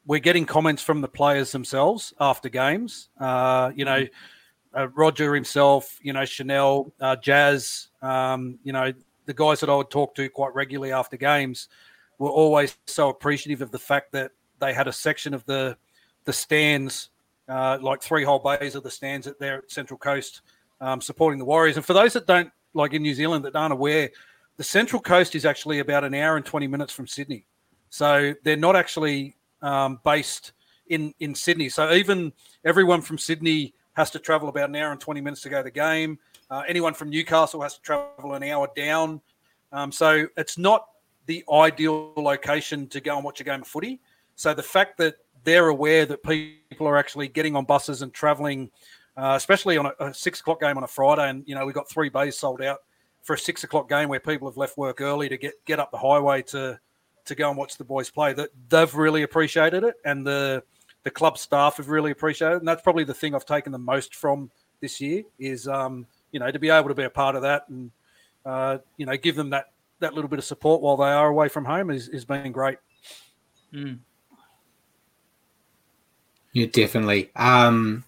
[0.07, 3.11] we're getting comments from the players themselves after games.
[3.21, 4.07] Uh, you know,
[4.75, 8.91] uh, Roger himself, you know, Chanel, uh, Jazz, um, you know,
[9.27, 11.69] the guys that I would talk to quite regularly after games
[12.23, 15.77] were always so appreciative of the fact that they had a section of the
[16.25, 17.11] the stands,
[17.49, 20.43] uh, like three whole bays of the stands at at Central Coast,
[20.81, 21.77] um, supporting the Warriors.
[21.77, 24.09] And for those that don't like in New Zealand that aren't aware,
[24.57, 27.45] the Central Coast is actually about an hour and twenty minutes from Sydney,
[27.91, 30.53] so they're not actually um, based
[30.87, 31.69] in in Sydney.
[31.69, 32.33] So even
[32.65, 35.65] everyone from Sydney has to travel about an hour and twenty minutes to go to
[35.65, 36.21] the game.
[36.51, 39.21] Uh, anyone from Newcastle has to travel an hour down.
[39.73, 40.87] Um, so it's not
[41.27, 44.01] the ideal location to go and watch a game of footy.
[44.35, 48.71] So the fact that they're aware that people are actually getting on buses and traveling,
[49.17, 51.75] uh, especially on a, a six o'clock game on a Friday, and you know we've
[51.75, 52.79] got three bays sold out
[53.23, 55.91] for a six o'clock game where people have left work early to get get up
[55.91, 56.79] the highway to
[57.25, 58.33] to go and watch the boys play.
[58.33, 60.63] That they've really appreciated it, and the
[61.05, 62.59] the club staff have really appreciated it.
[62.59, 64.51] And that's probably the thing I've taken the most from
[64.81, 67.69] this year is um, you know to be able to be a part of that
[67.69, 67.91] and
[68.45, 69.72] uh, you know give them that
[70.03, 72.79] that little bit of support while they are away from home is is been great.
[73.73, 74.01] Mm.
[76.53, 77.31] Yeah, definitely.
[77.35, 78.05] Um,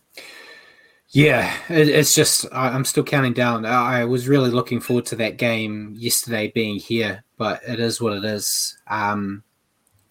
[1.09, 3.65] yeah, it, it's just I, I'm still counting down.
[3.65, 8.01] I, I was really looking forward to that game yesterday being here, but it is
[8.01, 8.77] what it is.
[8.89, 9.43] Um,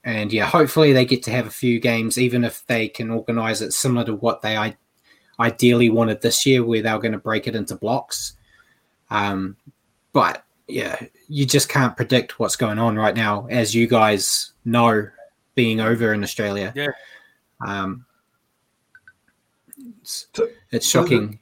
[0.03, 3.61] and yeah, hopefully they get to have a few games, even if they can organize
[3.61, 4.75] it similar to what they I,
[5.39, 8.33] ideally wanted this year, where they were going to break it into blocks.
[9.09, 9.57] Um,
[10.11, 10.97] but yeah,
[11.27, 15.07] you just can't predict what's going on right now, as you guys know,
[15.55, 16.71] being over in Australia.
[16.75, 16.87] Yeah.
[17.65, 18.05] Um,
[20.01, 21.39] it's, So- it's so the- shocking.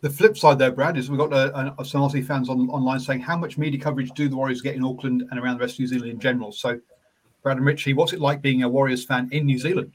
[0.00, 3.00] The flip side, though, Brad, is we've got uh, uh, some Aussie fans on, online
[3.00, 5.76] saying how much media coverage do the Warriors get in Auckland and around the rest
[5.76, 6.52] of New Zealand in general?
[6.52, 6.78] So,
[7.42, 9.92] Brad and Richie, what's it like being a Warriors fan in New Zealand?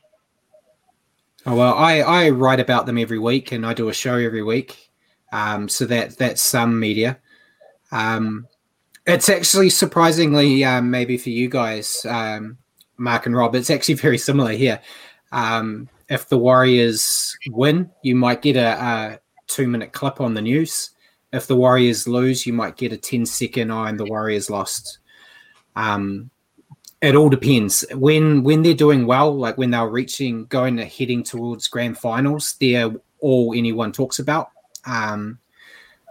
[1.46, 4.42] Oh, well, I, I write about them every week and I do a show every
[4.42, 4.90] week.
[5.32, 7.20] Um, so that that's some media.
[7.92, 8.48] Um,
[9.10, 12.58] it's actually surprisingly, um, maybe for you guys, um,
[12.98, 14.82] Mark and Rob, it's actually very similar here.
[15.32, 20.42] Um, if the Warriors win, you might get a, a two minute clip on the
[20.42, 20.92] news.
[21.32, 24.98] If the Warriors lose, you might get a 10 second, oh, and the Warriors lost.
[25.76, 26.32] Um,
[27.02, 31.24] it all depends when when they're doing well like when they're reaching going to heading
[31.24, 34.50] towards grand finals they're all anyone talks about
[34.86, 35.40] um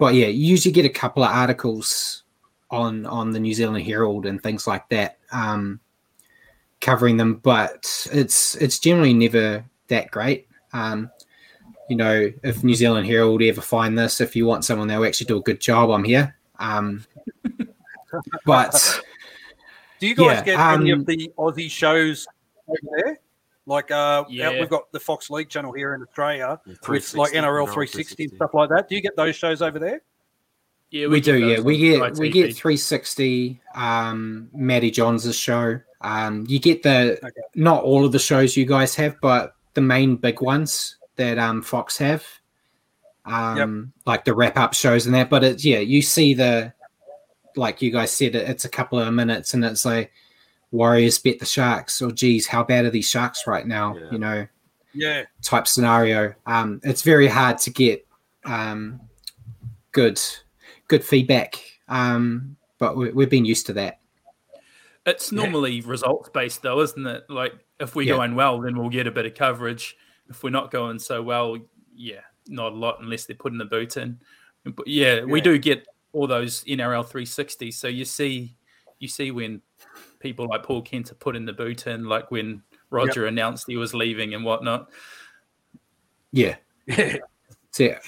[0.01, 2.23] but yeah you usually get a couple of articles
[2.71, 5.81] on on the new zealand herald and things like that um
[6.81, 11.11] covering them but it's it's generally never that great um
[11.89, 15.07] you know if new zealand herald ever find this if you want someone that will
[15.07, 17.05] actually do a good job i'm here um
[18.45, 19.03] but
[20.01, 22.27] Do you guys Yeah, get any um, of the Aussie shows
[22.69, 23.19] over there?
[23.67, 24.59] Like, uh, Yeah.
[24.59, 28.25] we've got the Fox League channel here in Australia Yeah, with like NRL NRL 360
[28.25, 28.89] and stuff like that.
[28.89, 30.03] Do you get those shows over there?
[30.91, 31.61] Yeah, we, do yeah.
[31.61, 35.81] we on get we get 360 um Matty Johns' show.
[36.01, 37.41] Um you get the Okay.
[37.55, 41.63] not all of the shows you guys have but the main big ones that um
[41.63, 42.25] fox have.
[43.27, 46.73] Um like the wrap up shows and that but it's yeah you see the
[47.57, 50.13] like you guys said it, it's a couple of minutes and it's like
[50.71, 52.01] warriors bet the sharks.
[52.01, 54.09] Or geez how bad are these sharks right now Yeah.
[54.13, 54.47] you know
[54.95, 56.35] Yeah, type scenario.
[56.47, 58.07] Um, it's very hard to get
[58.45, 59.01] um,
[59.93, 60.21] good
[60.89, 61.57] good feedback,
[61.89, 64.01] um, but we, we've been used to that.
[65.07, 67.25] It's normally results based though, isn't it?
[67.31, 68.17] Like if we're Yeah.
[68.17, 69.97] going well, then we'll get a bit of coverage.
[70.29, 71.57] If we're not going so well,
[71.95, 74.19] yeah, not a lot unless they're putting the boot in.
[74.65, 77.71] But yeah, we do get all those NRL 360.
[77.71, 78.57] So you see,
[78.99, 79.63] you see when
[80.19, 83.95] people like Paul Kent are putting the boot in, like when Roger announced he was
[83.95, 84.91] leaving and whatnot.
[86.33, 87.17] Yeah, yeah,
[87.71, 87.99] so, yeah.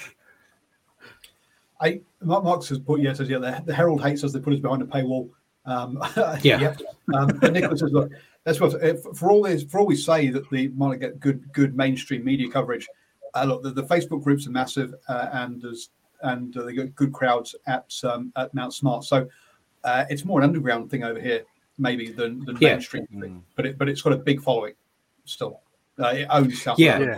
[1.81, 4.33] I Mark Marks has put yeah says yeah the, the Herald hates us.
[4.33, 5.31] They put us behind a paywall.
[5.67, 6.03] Um,
[6.43, 6.61] Yeah.
[6.61, 6.81] yep.
[7.15, 8.11] Um, but Nicholas says look,
[8.45, 8.73] that's what
[9.17, 12.51] for all this for all we say that the might get good good mainstream media
[12.51, 12.87] coverage.
[13.35, 15.91] Uh, look, the, the Facebook groups are massive uh, and there's
[16.23, 19.05] and uh, they get good crowds at um, at Mount Smart.
[19.05, 19.29] So
[19.85, 21.45] uh, it's more an underground thing over here
[21.79, 22.71] maybe than, than Yeah.
[22.73, 23.45] mainstream thing.
[23.57, 24.75] But it but it's got a big following
[25.25, 25.61] still.
[25.99, 27.17] Uh, it owns South Yeah.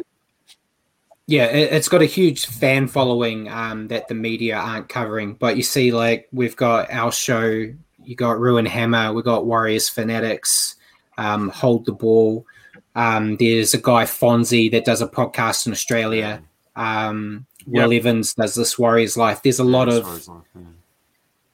[1.26, 1.46] Yeah.
[1.46, 5.34] It, it's got a huge fan following um, that the media aren't covering.
[5.34, 7.72] But you see, like we've got our show,
[8.04, 10.76] you got Ruin Hammer, We've got Warriors Fanatics,
[11.18, 12.46] um, Hold the Ball.
[12.94, 16.42] Um, there's a guy Fonzie that does a podcast in Australia.
[16.76, 19.42] Um, Will Evans does this Warriors Life.
[19.42, 20.62] There's a lot of yeah.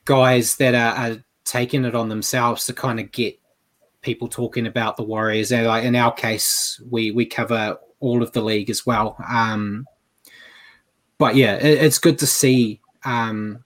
[0.04, 3.38] guys that are, are taking it on themselves to kind of get
[4.00, 5.52] people talking about the Warriors.
[5.52, 9.16] And like in our case, we we cover all of the league as well.
[9.28, 9.86] Um,
[11.18, 13.64] but yeah, it, it's good to see um,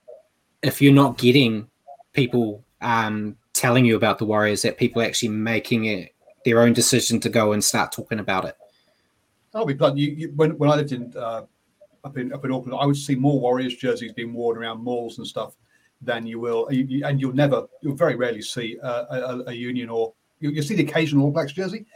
[0.63, 1.69] if you're not getting
[2.13, 6.15] people um, telling you about the Warriors that people are actually making it
[6.45, 8.57] their own decision to go and start talking about it.
[9.55, 9.99] I'll be blunt.
[9.99, 11.43] You, you, when when I lived in uh,
[12.05, 15.19] up in up in Auckland, I would see more Warriors jerseys being worn around malls
[15.19, 15.55] and stuff
[16.01, 19.53] than you will, you, you- and you'll never, you'll very rarely see a, a, a
[19.53, 21.87] Union or you, you'll see the occasional All Blacks jersey.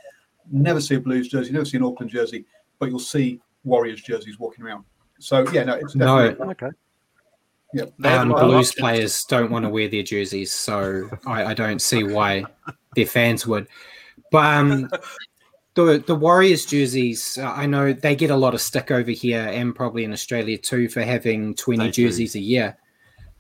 [0.51, 1.53] Never see a Blues jersey.
[1.53, 2.45] Never see an Auckland jersey,
[2.79, 4.85] but you'll see Warriors jerseys walking around.
[5.19, 6.19] So yeah, no, it's No.
[6.19, 6.71] Okay.
[7.75, 7.85] yeah.
[7.99, 8.81] They have Um, a lot of Blues options.
[8.81, 12.45] players don't want to wear their jerseys, so I, I don't see why
[12.95, 13.67] their fans would.
[14.31, 14.91] But um,
[15.75, 19.47] the the Warriors jerseys, uh, I know they get a lot of stick over here
[19.53, 22.09] and probably in Australia too for having twenty They do.
[22.09, 22.77] jerseys a year.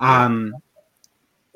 [0.00, 0.54] Um,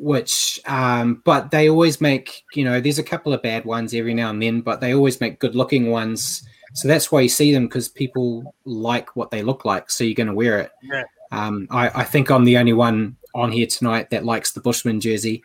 [0.01, 4.15] which, um, but they always make you know there's a couple of bad ones every
[4.15, 6.47] now and then, but they always make good looking ones.
[6.75, 10.15] So that's why you see them because people like what they look like, so you're
[10.15, 10.71] going to wear it.
[10.83, 11.05] Yeah.
[11.33, 15.01] Um, I, I think I'm the only one on here tonight that likes the Bushman
[15.01, 15.43] jersey.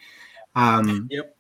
[0.56, 1.36] Um, Yep.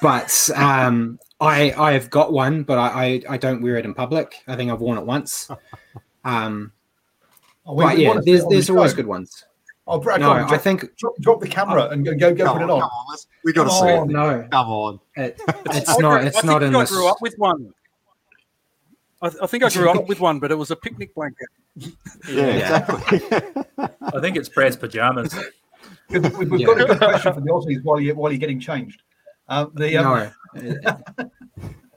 [0.00, 3.92] But um, I I have got one, but I, I I don't wear it in
[3.92, 4.42] public.
[4.48, 5.50] I think I've worn it once.
[6.26, 6.72] Um,
[7.66, 9.44] Oh, but yeah, wanna see it there's the there's always good ones.
[9.86, 12.34] Oh, Brad, No, come on, I drop, think drop, drop the camera and go go,
[12.34, 12.80] go put on, it on.
[12.80, 14.08] come on, we got to Come see on.
[14.10, 14.12] it.
[14.14, 15.00] no, Come on.
[15.16, 16.90] it, it's I not grew- it's I not think in I this.
[16.90, 17.74] grew up with one.
[19.20, 21.48] I, I think I grew up with one, but it was a picnic blanket.
[22.28, 23.20] Yeah, exactly.
[23.78, 25.34] I think it's Brad's pajamas.
[26.10, 26.66] We've, we've we've Yeah.
[26.66, 29.02] got a good question for the Aussies while you while you're getting changed.
[29.48, 30.90] Um, the um, No,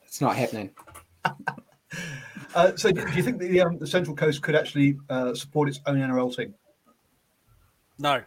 [0.05, 0.71] it's not happening.
[2.55, 5.69] Uh, so, do do you think the, um, the Central Coast could actually uh, support
[5.69, 6.55] its own NRL team?
[7.99, 8.21] No.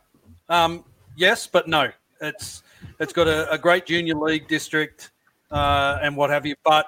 [0.49, 0.85] Um,
[1.17, 1.91] yes, but no.
[2.21, 2.63] It's
[2.99, 5.13] it's got a, a great junior league district
[5.51, 6.87] uh, and what have you, but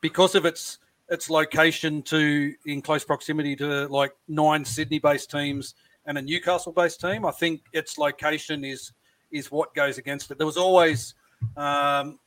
[0.00, 5.74] because of its its location to in close proximity to like nine Sydney-based teams
[6.04, 8.92] and a Newcastle-based team, I think its location is
[9.30, 10.38] is what goes against it.
[10.38, 11.14] There was always
[11.56, 12.18] um,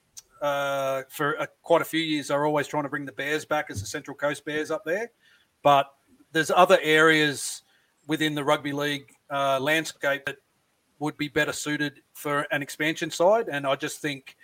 [0.41, 3.68] uh, for a, quite a few years, they're always trying to bring the Bears back
[3.70, 5.12] as the Central Coast Bears up there,
[5.64, 5.88] but
[6.32, 7.64] there's other areas
[8.08, 10.38] within the rugby league uh, landscape that
[10.99, 13.47] would be better suited for an expansion side.
[13.49, 14.36] And I just think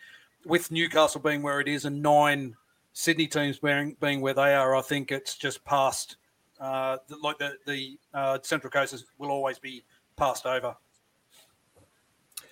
[0.46, 2.56] with Newcastle being where it is and nine
[2.94, 6.18] Sydney teams being, being where they are, I think it's just past.
[6.60, 9.84] Uh, the, like the the uh, Central Coast will always be
[10.16, 10.74] passed over.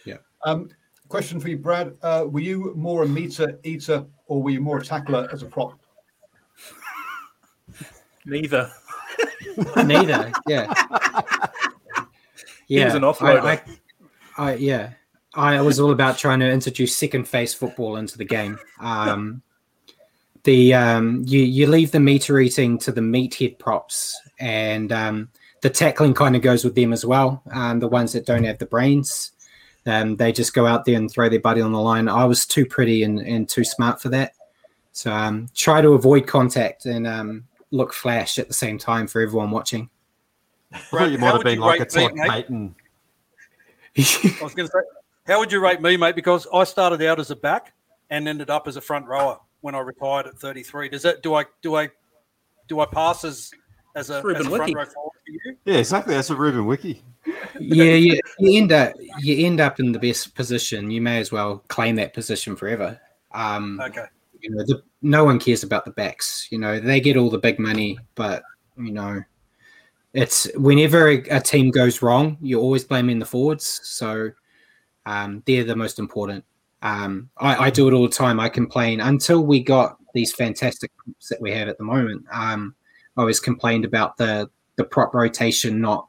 [0.05, 0.17] Yeah.
[0.43, 0.69] Um,
[1.07, 1.95] question for you, Brad.
[2.01, 5.45] Uh, were you more a meter eater or were you more a tackler as a
[5.45, 5.79] prop?
[8.25, 8.69] Neither.
[9.77, 10.31] Neither.
[10.47, 10.73] Yeah.
[12.67, 13.41] He was an offloader.
[13.41, 13.61] I,
[14.37, 14.91] I, I, yeah.
[15.35, 18.59] I was all about trying to introduce second phase football into the game.
[18.79, 19.41] Um,
[20.43, 25.29] the um, you you leave the meter eating to the meathead props, and um,
[25.61, 27.41] the tackling kind of goes with them as well.
[27.51, 29.31] Um, the ones that don't have the brains,
[29.85, 32.07] um, they just go out there and throw their body on the line.
[32.07, 34.33] I was too pretty and, and too smart for that,
[34.91, 39.21] so um, try to avoid contact and um, look flash at the same time for
[39.21, 39.89] everyone watching.
[40.73, 42.47] I thought you How might have would been you like a rate me, mate?
[42.47, 42.73] Payten.
[44.41, 44.79] I was going to say,
[45.27, 46.15] how would you rate me, mate?
[46.15, 47.73] Because I started out as a back
[48.09, 50.89] and ended up as a front rower when I retired at 33.
[50.89, 51.89] Does that do I do I
[52.67, 53.51] do I pass as
[53.95, 54.75] as a, Ruben as a front Wiki.
[54.75, 55.57] row forward for you?
[55.65, 56.15] Yeah, exactly.
[56.15, 57.03] That's a Ruben Wiki.
[57.59, 60.91] yeah, you, you end up you end up in the best position.
[60.91, 62.99] You may as well claim that position forever.
[63.31, 64.05] Um, Okay.
[64.41, 66.47] you know, the, no one cares about the backs.
[66.51, 68.43] You know, they get all the big money, but
[68.77, 69.23] you know,
[70.13, 73.81] it's whenever a, team goes wrong, you're always blaming the forwards.
[73.83, 74.31] So
[75.05, 76.45] um, they're the most important.
[76.83, 78.39] Um, I, I do it all the time.
[78.39, 82.25] I complain until we got these fantastic groups that we have at the moment.
[82.31, 82.75] Um,
[83.17, 86.07] I always complained about the the prop rotation not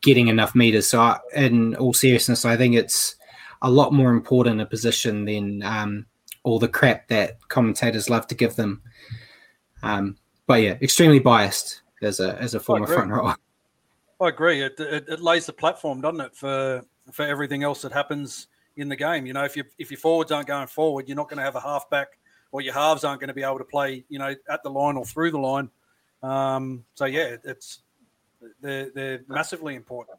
[0.00, 0.86] getting enough meters.
[0.86, 3.16] So, I, in all seriousness, I think it's
[3.62, 6.06] a lot more important a position than um,
[6.44, 8.82] all the crap that commentators love to give them.
[9.82, 10.16] Um,
[10.46, 13.36] but yeah, extremely biased as a as a former front rower.
[14.20, 14.62] I agree.
[14.62, 16.82] It, it, it lays the platform, doesn't it, for
[17.12, 19.26] for everything else that happens in the game.
[19.26, 21.56] You know, if you if your forwards aren't going forward, you're not going to have
[21.56, 22.18] a halfback,
[22.52, 24.04] or your halves aren't going to be able to play.
[24.08, 25.70] You know, at the line or through the line.
[26.22, 27.80] Um, so yeah, it's
[28.60, 30.18] they're they're massively important.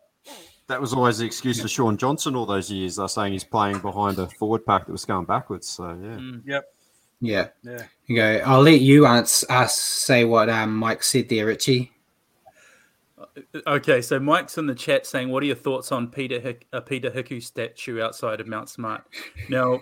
[0.68, 2.96] That was always the excuse for Shaun Johnson all those years.
[2.96, 5.68] They're saying he's playing behind a forward pack that was going backwards.
[5.68, 6.18] So yeah.
[6.18, 6.75] Mm, yep.
[7.26, 7.50] Yeah.
[7.64, 7.84] Yeah.
[8.08, 8.42] You go.
[8.46, 11.92] I'll let you answer, us say what um, Mike said there, Richie.
[13.68, 16.82] Okay, so Mike's in the chat saying, "What are your thoughts on Peter Hick, a
[16.82, 19.04] Peta Hiku statue outside of Mount Smart?"
[19.50, 19.82] Now,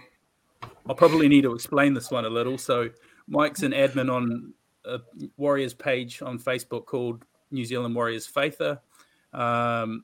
[0.87, 2.57] I'll probably need to explain this one a little.
[2.57, 2.89] So,
[3.27, 4.53] Mike's an admin on
[4.85, 4.99] a
[5.37, 8.79] Warriors page on Facebook called New Zealand Warriors Faither.
[9.33, 10.03] Um,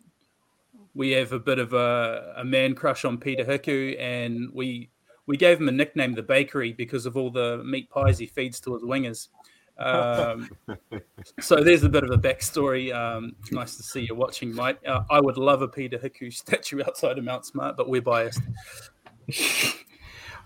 [0.93, 4.89] we have a bit of a, a man crush on Peter Hiku, and we
[5.30, 8.59] we gave him a nickname, the Bakery, because of all the meat pies he feeds
[8.61, 9.27] to his wingers.
[9.77, 10.49] Um,
[11.39, 12.91] so there's a bit of a backstory.
[12.91, 14.80] Um, nice to see you watching, Mike.
[14.88, 18.41] Uh, I would love a Peta Hiku statue outside of Mount Smart, but we're biased.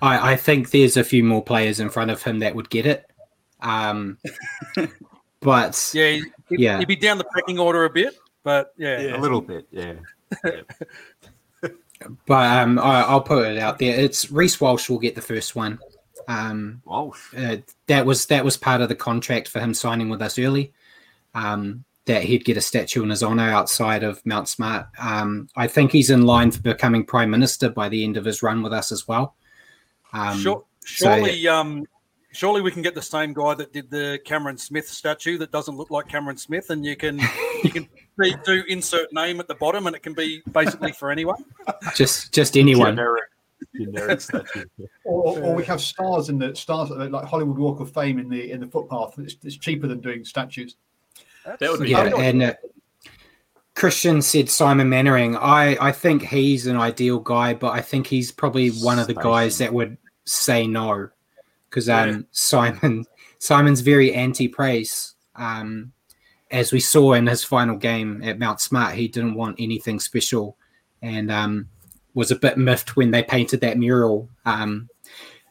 [0.01, 2.85] I, I think there's a few more players in front of him that would get
[2.85, 3.05] it.
[3.61, 4.17] Um,
[5.39, 6.79] but Yeah, he'd, Yeah.
[6.79, 9.93] he'd be down the pecking order a bit, but yeah, A little bit, yeah.
[12.25, 13.99] But um, I, I'll put it out there.
[13.99, 15.79] It's Reece Walsh will get the first one.
[16.27, 17.33] Um, Walsh.
[17.35, 20.73] uh, that was that was part of the contract for him signing with us early.
[21.35, 24.87] Um, that he'd get a statue in his honor outside of Mount Smart.
[24.99, 28.43] Um, I think he's in line for becoming prime minister by the end of his
[28.43, 29.35] run with us as well.
[30.11, 31.85] Um, Sure, so, surely, um,
[32.33, 35.77] surely we can get the same guy that did the Cameron Smith statue that doesn't
[35.77, 37.19] look like Cameron Smith, and you can
[37.63, 37.87] you can
[38.17, 41.43] be- do insert name at the bottom, and it can be basically for anyone.
[41.95, 42.95] just just anyone.
[42.95, 43.23] Generic,
[43.75, 44.65] generic statue.
[45.03, 48.51] Or, or we have stars in the stars like Hollywood Walk of Fame in the
[48.51, 49.17] in the footpath.
[49.19, 50.75] It's, it's cheaper than doing statues.
[51.45, 52.53] That would be Yeah, and uh,
[53.75, 55.35] Christian said Simon Mannering.
[55.37, 59.13] I I think he's an ideal guy, but I think he's probably one of the
[59.13, 61.09] guys that would say no
[61.69, 63.05] because um, Simon
[63.39, 65.15] Simon's very anti-praise.
[65.35, 65.92] Um,
[66.53, 70.55] as we saw in his final game at Mount Smart, he didn't want anything special,
[71.01, 71.67] and um,
[72.13, 74.87] was a bit miffed when they painted that mural um,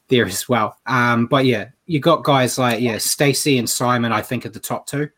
[0.08, 0.78] there as well.
[0.86, 4.12] Um, but yeah, you got guys like yeah, Stacey and Simon.
[4.12, 5.10] I think are the top two.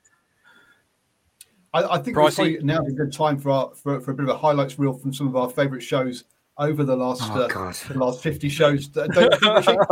[1.74, 2.26] I, I think Pricey.
[2.26, 4.78] it's probably now a good time for, our, for for a bit of a highlights
[4.78, 6.24] reel from some of our favourite shows
[6.56, 7.74] over the last Oh uh, God.
[7.74, 8.88] the last fifty shows.
[8.88, 9.78] Don't you?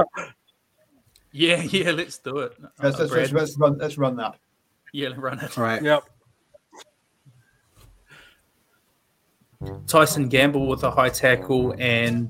[1.35, 2.53] Yeah, yeah, let's do it.
[2.83, 4.37] let's, let's, let's, let's run let's run that.
[4.93, 5.57] Yeah, run it.
[5.59, 5.83] All right.
[5.83, 6.05] Yep.
[9.87, 12.29] Tyson Gamble with a high tackle and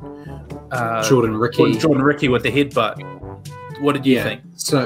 [0.71, 1.79] uh, Jordan Riki.
[1.79, 3.01] Jordan Riki with the headbutt.
[3.81, 4.23] What did you Yeah.
[4.25, 4.43] think?
[4.57, 4.85] So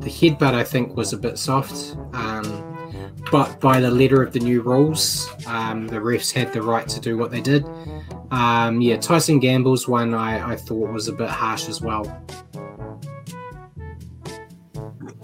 [0.00, 1.96] the headbutt I think was a bit soft.
[2.12, 2.60] Um,
[3.30, 7.00] but by the letter of the new rules, um, the refs had the right to
[7.00, 7.64] do what they did.
[8.30, 12.04] Um, yeah, Tyson Gamble's one I, I thought was a bit harsh as well.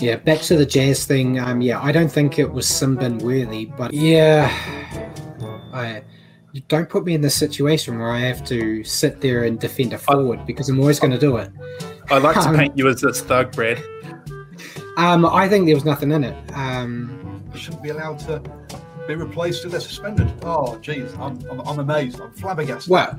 [0.01, 1.39] Yeah, back to the jazz thing.
[1.39, 4.51] Um, yeah, I don't think it was sin bin worthy, but yeah,
[5.73, 6.03] I
[6.69, 9.99] don't put me in this situation where I have to sit there and defend a
[9.99, 11.53] forward because I'm always going to do it.
[12.11, 13.83] I like to Um, paint you as this thug, Brad.
[14.97, 16.37] Um, I think there was nothing in it.
[16.55, 18.43] Um, Shouldn't be allowed to
[19.07, 20.33] be replaced if they're suspended.
[20.43, 22.21] Oh, geez, I'm, I'm, I'm amazed.
[22.21, 22.91] I'm flabbergasted.
[22.91, 23.19] well,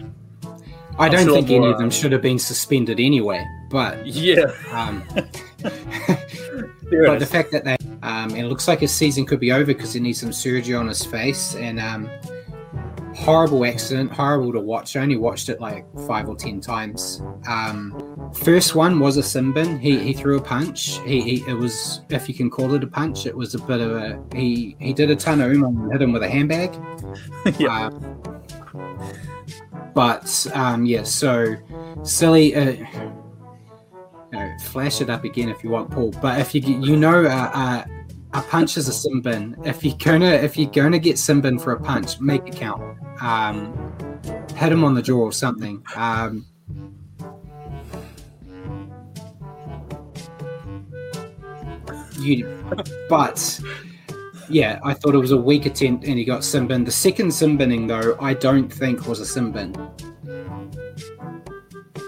[0.98, 3.46] I don't sure think any of them uh, should have been suspended anyway.
[3.70, 5.04] But Yeah, um,
[5.60, 6.18] there
[6.92, 9.66] but the fact that they um, and it looks like his season could be over
[9.66, 12.10] because he needs some surgery on his face and um,
[13.16, 14.96] horrible accident, horrible to watch.
[14.96, 17.22] I only watched it like five or ten times.
[17.48, 19.80] Um, first one was a sin bin.
[19.80, 21.00] He he threw a punch.
[21.06, 23.26] He, he it was if you can call it a punch.
[23.26, 26.02] It was a bit of a he he did a ton of um and hit
[26.02, 26.76] him with a handbag.
[27.58, 27.88] Yeah.
[27.88, 28.22] Um,
[29.94, 31.56] but um, yeah, so
[32.04, 32.56] silly.
[32.56, 32.76] Uh,
[34.32, 36.12] no, flash it up again if you want, Paul.
[36.22, 37.84] But if you you know uh, uh,
[38.34, 39.58] a punch is a sin bin.
[39.66, 42.82] If you're gonna if you're gonna get sin bin for a punch, make it count.
[43.22, 43.74] Um,
[44.56, 45.84] hit him on the jaw or something.
[45.96, 46.46] Um,
[52.20, 52.64] you,
[53.10, 53.60] but
[54.50, 56.84] yeah, I thought it was a weak attempt and he got sin bin.
[56.84, 59.76] The second sin binning though, I don't think was a sin bin.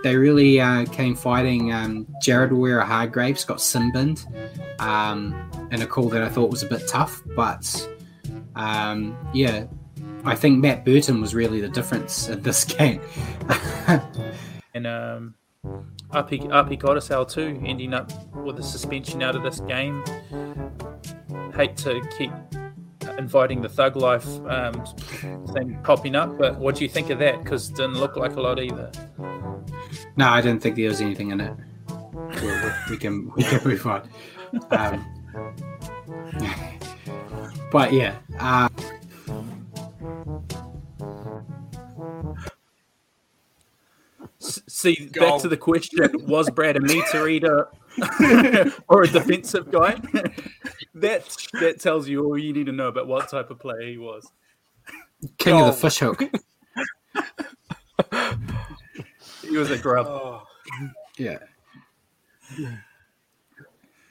[0.03, 1.71] They really uh, came fighting.
[1.71, 4.25] Um, Jared Waerea-Hargreaves got sin binned
[4.79, 7.89] um, in a call that I thought was a bit tough, but
[8.55, 9.65] um, yeah,
[10.25, 13.01] I think Matt Burton was really the difference in this game.
[14.73, 15.35] and um,
[16.11, 20.03] RP, RP Codicil too, ending up with a suspension out of this game.
[21.55, 22.31] Hate to keep
[23.17, 24.85] inviting the thug life um,
[25.53, 27.43] thing popping up, but what do you think of that?
[27.43, 28.91] Because it didn't look like a lot either.
[30.15, 31.53] No, I didn't think there was anything in it.
[32.41, 32.51] We,
[32.91, 34.09] we can we can move on.
[34.71, 35.05] Um,
[37.71, 38.15] but yeah.
[38.39, 38.69] Uh,
[44.39, 47.69] See, back to the question: Was Brad a meter eater
[48.87, 49.95] or a defensive guy?
[50.95, 53.97] that that tells you all you need to know about what type of player he
[53.97, 54.31] was.
[55.37, 56.21] King of the fish hook.
[59.41, 60.07] he was a grub.
[60.07, 60.43] Oh,
[61.17, 61.37] Yeah.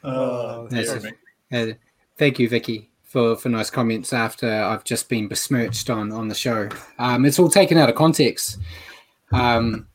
[0.04, 1.12] oh, That's sorry.
[1.52, 1.74] Uh,
[2.16, 6.34] thank you, Vicky, for, for nice comments after I've just been besmirched on, on the
[6.34, 6.68] show.
[6.98, 8.58] Um, it's all taken out of context.
[9.32, 9.86] Um,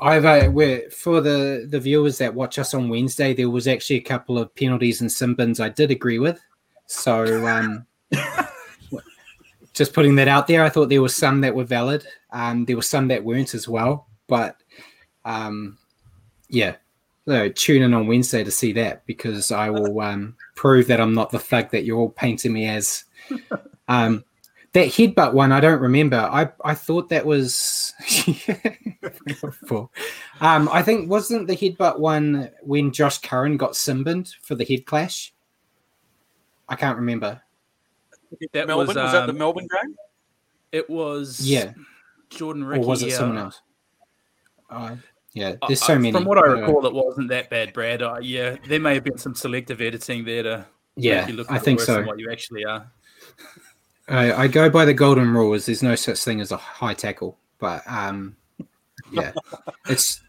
[0.00, 3.96] I've uh, we're, for the, the viewers that watch us on Wednesday, there was actually
[3.96, 6.40] a couple of penalties and sin bins I did agree with.
[6.86, 7.86] So um,
[9.72, 12.06] just putting that out there, I thought there were some that were valid.
[12.30, 14.06] Um, there were some that weren't as well.
[14.28, 14.56] But
[15.24, 15.78] um,
[16.48, 16.76] yeah,
[17.26, 21.14] so tune in on Wednesday to see that because I will um, prove that I'm
[21.14, 23.04] not the thug that you're all painting me as.
[23.88, 24.24] Um,
[24.72, 26.18] that headbutt one, I don't remember.
[26.18, 27.94] I I thought that was.
[30.40, 34.64] um, I think wasn't the headbutt one when Josh Curran got sin binned for the
[34.64, 35.32] head clash.
[36.68, 37.40] I can't remember.
[38.52, 39.96] That Melbourne was, was, that the um, Melbourne game?
[40.70, 41.72] It was Yeah,
[42.30, 43.60] Jordan or was it uh, someone else?
[44.68, 44.96] Uh,
[45.32, 46.12] yeah, there's so I- many.
[46.12, 48.02] From what I uh, recall, it wasn't that bad, Brad.
[48.02, 50.66] Uh, yeah, there may have been some selective editing there to
[50.96, 51.94] Yeah, make you look I think worse so.
[51.94, 52.90] than what you actually are.
[54.08, 55.66] I, I go by the golden rules.
[55.66, 58.36] There's no such thing as a high tackle, but um,
[59.12, 59.32] yeah,
[59.88, 60.20] it's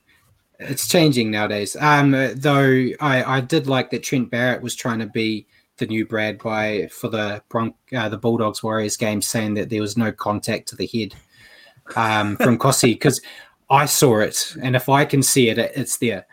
[0.59, 1.75] it's changing nowadays.
[1.80, 6.05] Um, though I, I did like that Trent Barrett was trying to be the new
[6.05, 10.11] Brad by for the Bron- uh, the Bulldogs Warriors game, saying that there was no
[10.11, 11.15] contact to the head
[11.95, 13.21] um, from Kosi because
[13.69, 16.25] I saw it, and if I can see it, it it's there.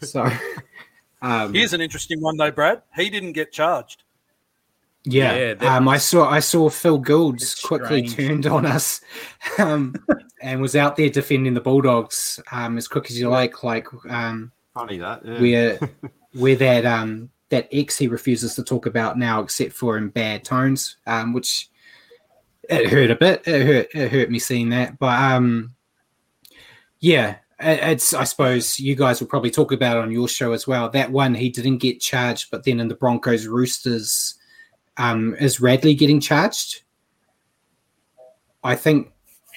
[0.00, 0.30] So
[1.22, 2.82] um, Here's an interesting one though, Brad.
[2.96, 4.03] He didn't get charged.
[5.06, 8.28] Yeah, Yeah, that um, I saw I saw Phil Goulds It's quickly strange.
[8.44, 9.00] turned on us,
[9.58, 9.94] um,
[10.40, 13.62] and was out there defending the Bulldogs um, as quick as you like.
[13.62, 15.24] Like um, Funny that.
[15.24, 15.40] Yeah.
[15.40, 15.78] we're
[16.34, 20.42] we're that um, that X he refuses to talk about now, except for in bad
[20.42, 21.68] tones, um, which
[22.70, 23.42] it hurt a bit.
[23.46, 25.74] It hurt it hurt me seeing that, but um,
[27.00, 27.36] yeah.
[27.60, 28.14] it- It's.
[28.14, 30.88] I suppose you guys will probably talk about it on your show as well.
[30.88, 34.36] That one he didn't get charged, but then in the Broncos Roosters,
[34.96, 36.82] um, is Radley getting charged?
[38.62, 39.12] I think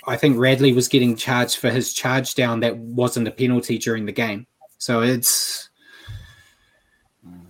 [0.05, 4.05] I think Radley was getting charged for his charge down that wasn't a penalty during
[4.05, 4.47] the game.
[4.77, 5.69] So it's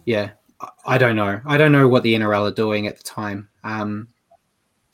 [0.05, 0.31] yeah,
[0.61, 1.39] I- I don't know.
[1.45, 3.49] I don't know what the NRL are doing at the time.
[3.63, 4.07] Um,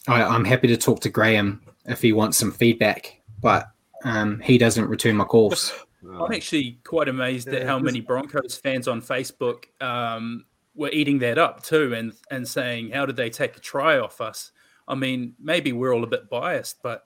[0.07, 3.67] I, I'm happy to talk to Graham if he wants some feedback, but
[4.03, 5.71] um, he doesn't return my calls.
[6.19, 11.37] I'm actually quite amazed at how many Broncos fans on Facebook um, were eating that
[11.37, 14.51] up too, and and saying, "How did they take a try off us?"
[14.87, 17.05] I mean, maybe we're all a bit biased, but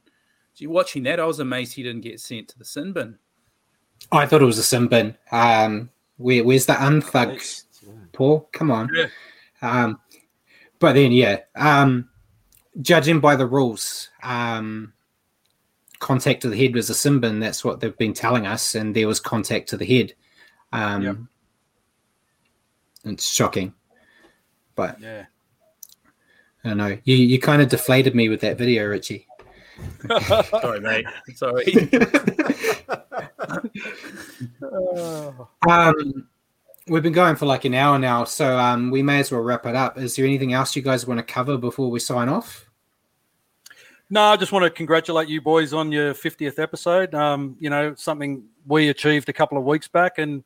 [0.55, 3.17] gee, watching that, I was amazed he didn't get sent to the sin bin.
[4.11, 5.15] I thought it was a sin bin.
[5.31, 7.63] Um, where, where's the unthug?
[8.13, 8.89] Paul, come on.
[8.93, 9.07] Yeah.
[9.61, 9.99] Um,
[10.79, 12.09] but then, yeah, um,
[12.81, 14.93] judging by the rules, um,
[15.99, 17.39] contact to the head was a sin bin.
[17.39, 20.13] That's what they've been telling us, and there was contact to the head.
[20.71, 21.17] Um, Yep.
[23.07, 23.73] It's shocking,
[24.75, 25.25] but Yeah.
[26.63, 26.97] I don't know.
[27.03, 29.27] You you kind of deflated me with that video, Richie.
[30.49, 31.05] Sorry, mate.
[31.35, 31.65] Sorry.
[35.67, 36.27] Um,
[36.87, 39.65] we've been going for like an hour now, so um, we may as well wrap
[39.65, 39.97] it up.
[39.97, 42.69] Is there anything else you guys want to cover before we sign off?
[44.09, 47.13] No, I just want to congratulate you boys on your 50th episode.
[47.13, 50.43] Um, you know, something we achieved a couple of weeks back, and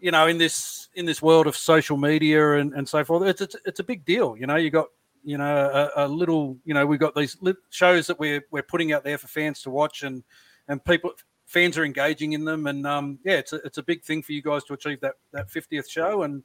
[0.00, 3.40] you know, in this in this world of social media and, and so forth, it's,
[3.40, 4.36] it's it's a big deal.
[4.36, 4.88] You know, you got
[5.22, 7.36] you know a, a little, you know, we've got these
[7.70, 10.22] shows that we're we're putting out there for fans to watch, and
[10.68, 11.12] and people
[11.46, 14.32] fans are engaging in them, and um, yeah, it's a, it's a big thing for
[14.32, 16.42] you guys to achieve that that 50th show, and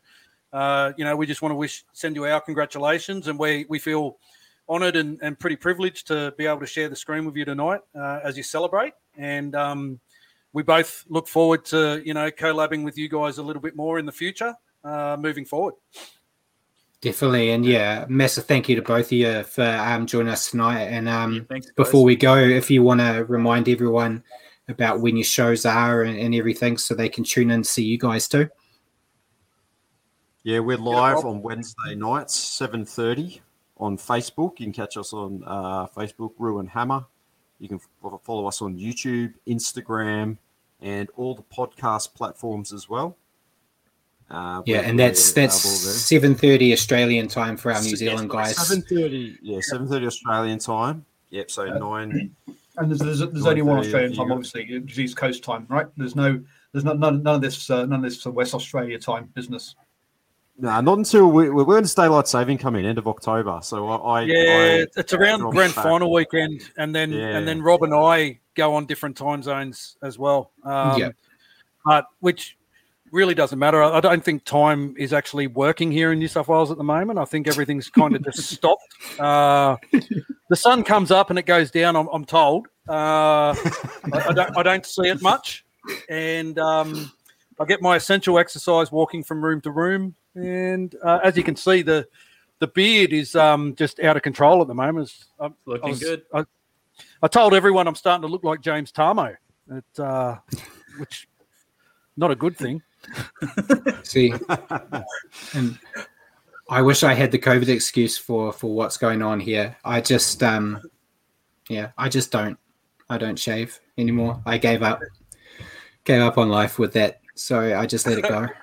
[0.54, 3.80] uh, you know, we just want to wish send you our congratulations, and we we
[3.80, 4.18] feel
[4.70, 7.82] honoured and, and pretty privileged to be able to share the screen with you tonight
[7.96, 8.94] uh, as you celebrate.
[9.18, 10.00] And um,
[10.54, 14.00] we both look forward to you know collabing with you guys a little bit more
[14.00, 15.76] in the future, uh, moving forward.
[17.02, 20.82] Definitely, and yeah, massive thank you to both of you for um, joining us tonight.
[20.82, 21.76] And um, Yeah, thanks, guys.
[21.76, 24.22] before we go, if you want to remind everyone
[24.68, 27.84] about when your shows are and, and everything, so they can tune in and see
[27.84, 28.50] you guys too.
[30.44, 33.42] Yeah, we're live on Wednesday nights, seven thirty
[33.78, 34.60] on Facebook.
[34.60, 37.06] You can catch us on uh, Facebook, Ruin Hammer.
[37.60, 40.38] You can f- follow us on YouTube, Instagram,
[40.81, 43.18] and all the podcast platforms as well.
[44.30, 48.56] Uh, Yeah, and that's that's seven thirty Australian time for our New Yeah, Zealand guys.
[48.56, 51.06] Seven thirty, yeah, seven thirty Australian time.
[51.31, 52.36] Yep, so nine.
[52.77, 55.88] And there's, there's, there's only one Australian time, obviously, it's East Coast time, right?
[55.98, 56.41] There's no,
[56.72, 59.76] there's not, none, none of this, uh, none of this West Australia time business.
[60.61, 63.60] No, not until we, we're going to daylight saving come in end of October.
[63.64, 65.84] So I, I Yeah, I, it's around drop grand back.
[65.84, 67.38] final weekend, and then Yeah.
[67.38, 70.52] and then Rob and I go on different time zones as well.
[70.65, 71.10] Um, Yeah.
[71.86, 72.57] but which
[73.11, 73.81] really doesn't matter.
[73.81, 76.84] I I don't think time is actually working here in New South Wales at the
[76.84, 77.19] moment.
[77.19, 78.84] I think everything's kind of just stopped.
[79.18, 79.77] Uh,
[80.49, 81.95] the sun comes up and it goes down.
[81.95, 82.68] I'm, I'm told.
[82.90, 83.56] Uh, I,
[84.14, 85.64] I don't I don't see it much,
[86.10, 87.11] and um,
[87.61, 90.15] I get my essential exercise walking from room to room.
[90.40, 92.07] And uh, as you can see, the
[92.60, 95.07] the beard is um, just out of control at the moment.
[95.10, 96.22] It's- I, I Looking was- good.
[96.34, 96.45] I,
[97.22, 99.36] I told everyone I'm starting to look like James Tamou,
[99.72, 100.38] it, uh,
[100.98, 101.28] which
[102.18, 102.82] not a good thing.
[104.03, 104.34] See,
[105.53, 105.80] and
[106.70, 109.78] I wish I had the COVID excuse for for what's going on here.
[109.86, 110.82] I just, um,
[111.70, 112.57] yeah, I just don't.
[113.10, 114.41] I don't shave anymore.
[114.45, 115.02] I gave up,
[116.03, 117.22] gave up on life with that.
[117.36, 118.48] So I just let it go.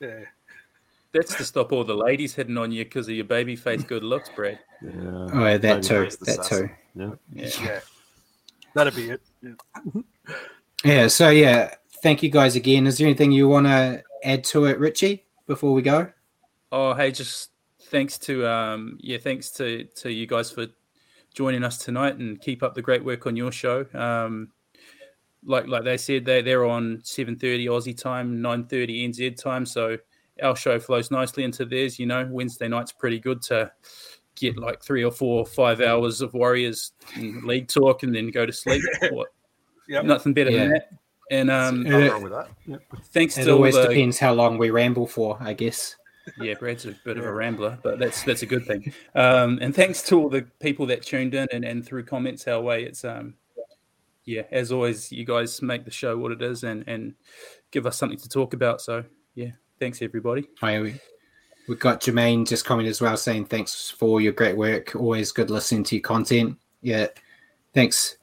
[0.00, 0.24] Yeah.
[1.12, 4.02] That's to stop all the ladies hitting on you because of your baby face good
[4.02, 4.58] looks, Brad.
[4.82, 4.90] Yeah,
[5.32, 6.04] Oh, yeah, that Baby too.
[6.04, 6.68] That assassin.
[6.68, 6.74] too.
[6.94, 7.10] Yeah.
[7.34, 7.50] Yeah.
[7.64, 7.80] Yeah,
[8.74, 9.20] that'd be it.
[9.42, 10.02] Yeah.
[10.84, 11.06] Yeah.
[11.08, 12.86] So yeah, thank you guys again.
[12.86, 16.10] Is there anything you want to add to it, Richie, before we go?
[16.70, 17.50] Oh, hey, just
[17.82, 20.66] thanks to um, yeah, thanks to to you guys for
[21.34, 23.84] joining us tonight and keep up the great work on your show.
[23.94, 24.48] Um,
[25.44, 29.66] like like they said, they they're on seven thirty Aussie time, nine thirty NZ time,
[29.66, 29.98] so
[30.42, 31.98] our show flows nicely into theirs.
[31.98, 33.72] You know, Wednesday night's pretty good to
[34.34, 38.30] get like three or four, or five hours of Warriors and league talk, and then
[38.30, 38.82] go to sleep.
[39.10, 39.28] What,
[39.88, 40.04] Yep.
[40.04, 40.58] Nothing better Yeah.
[40.58, 40.88] than that.
[41.30, 42.48] And um, It- wrong with that.
[42.66, 42.76] Yeah.
[43.12, 45.96] thanks It to all always the depends how long we ramble for, I guess.
[46.40, 48.92] yeah, Brad's a bit of a rambler, but that's that's a good thing.
[49.16, 52.60] Um, and thanks to all the people that tuned in and, and through comments our
[52.60, 52.84] way.
[52.84, 53.34] It's um,
[54.24, 57.14] yeah, as always, you guys make the show what it is and and
[57.72, 58.80] give us something to talk about.
[58.80, 59.02] So
[59.34, 60.48] yeah, thanks everybody.
[60.60, 61.00] Hi, we,
[61.68, 64.94] we got Jermaine just coming as well saying thanks for your great work.
[64.96, 66.58] Always good listening to your content.
[66.80, 67.08] Yeah,
[67.74, 68.16] thanks,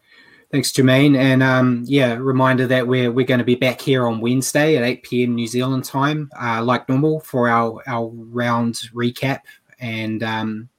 [0.51, 1.17] thanks Jermaine.
[1.17, 4.83] And um, yeah, reminder that we're we're going to be back here on Wednesday at
[4.83, 9.41] eight pm New Zealand time, uh, like normal for our our round recap.
[9.79, 10.69] And um,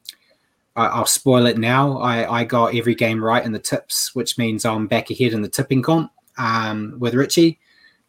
[0.76, 1.98] I, I'll spoil it now.
[1.98, 5.42] I I got every game right in the tips, which means I'm back ahead in
[5.42, 7.58] the tipping comp um, with Richie.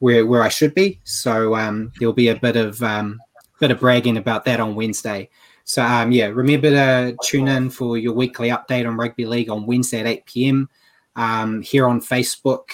[0.01, 3.19] Where, where I should be, so um, there'll be a bit of um,
[3.59, 5.29] bit of bragging about that on Wednesday.
[5.63, 9.67] So um, yeah, remember to tune in for your weekly update on rugby league on
[9.67, 10.69] Wednesday at eight pm
[11.15, 12.71] um, here on Facebook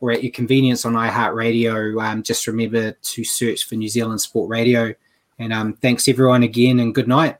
[0.00, 2.02] or at your convenience on iHeartRadio.
[2.02, 4.94] Um, just remember to search for New Zealand Sport Radio.
[5.38, 7.39] And um, thanks everyone again, and good night.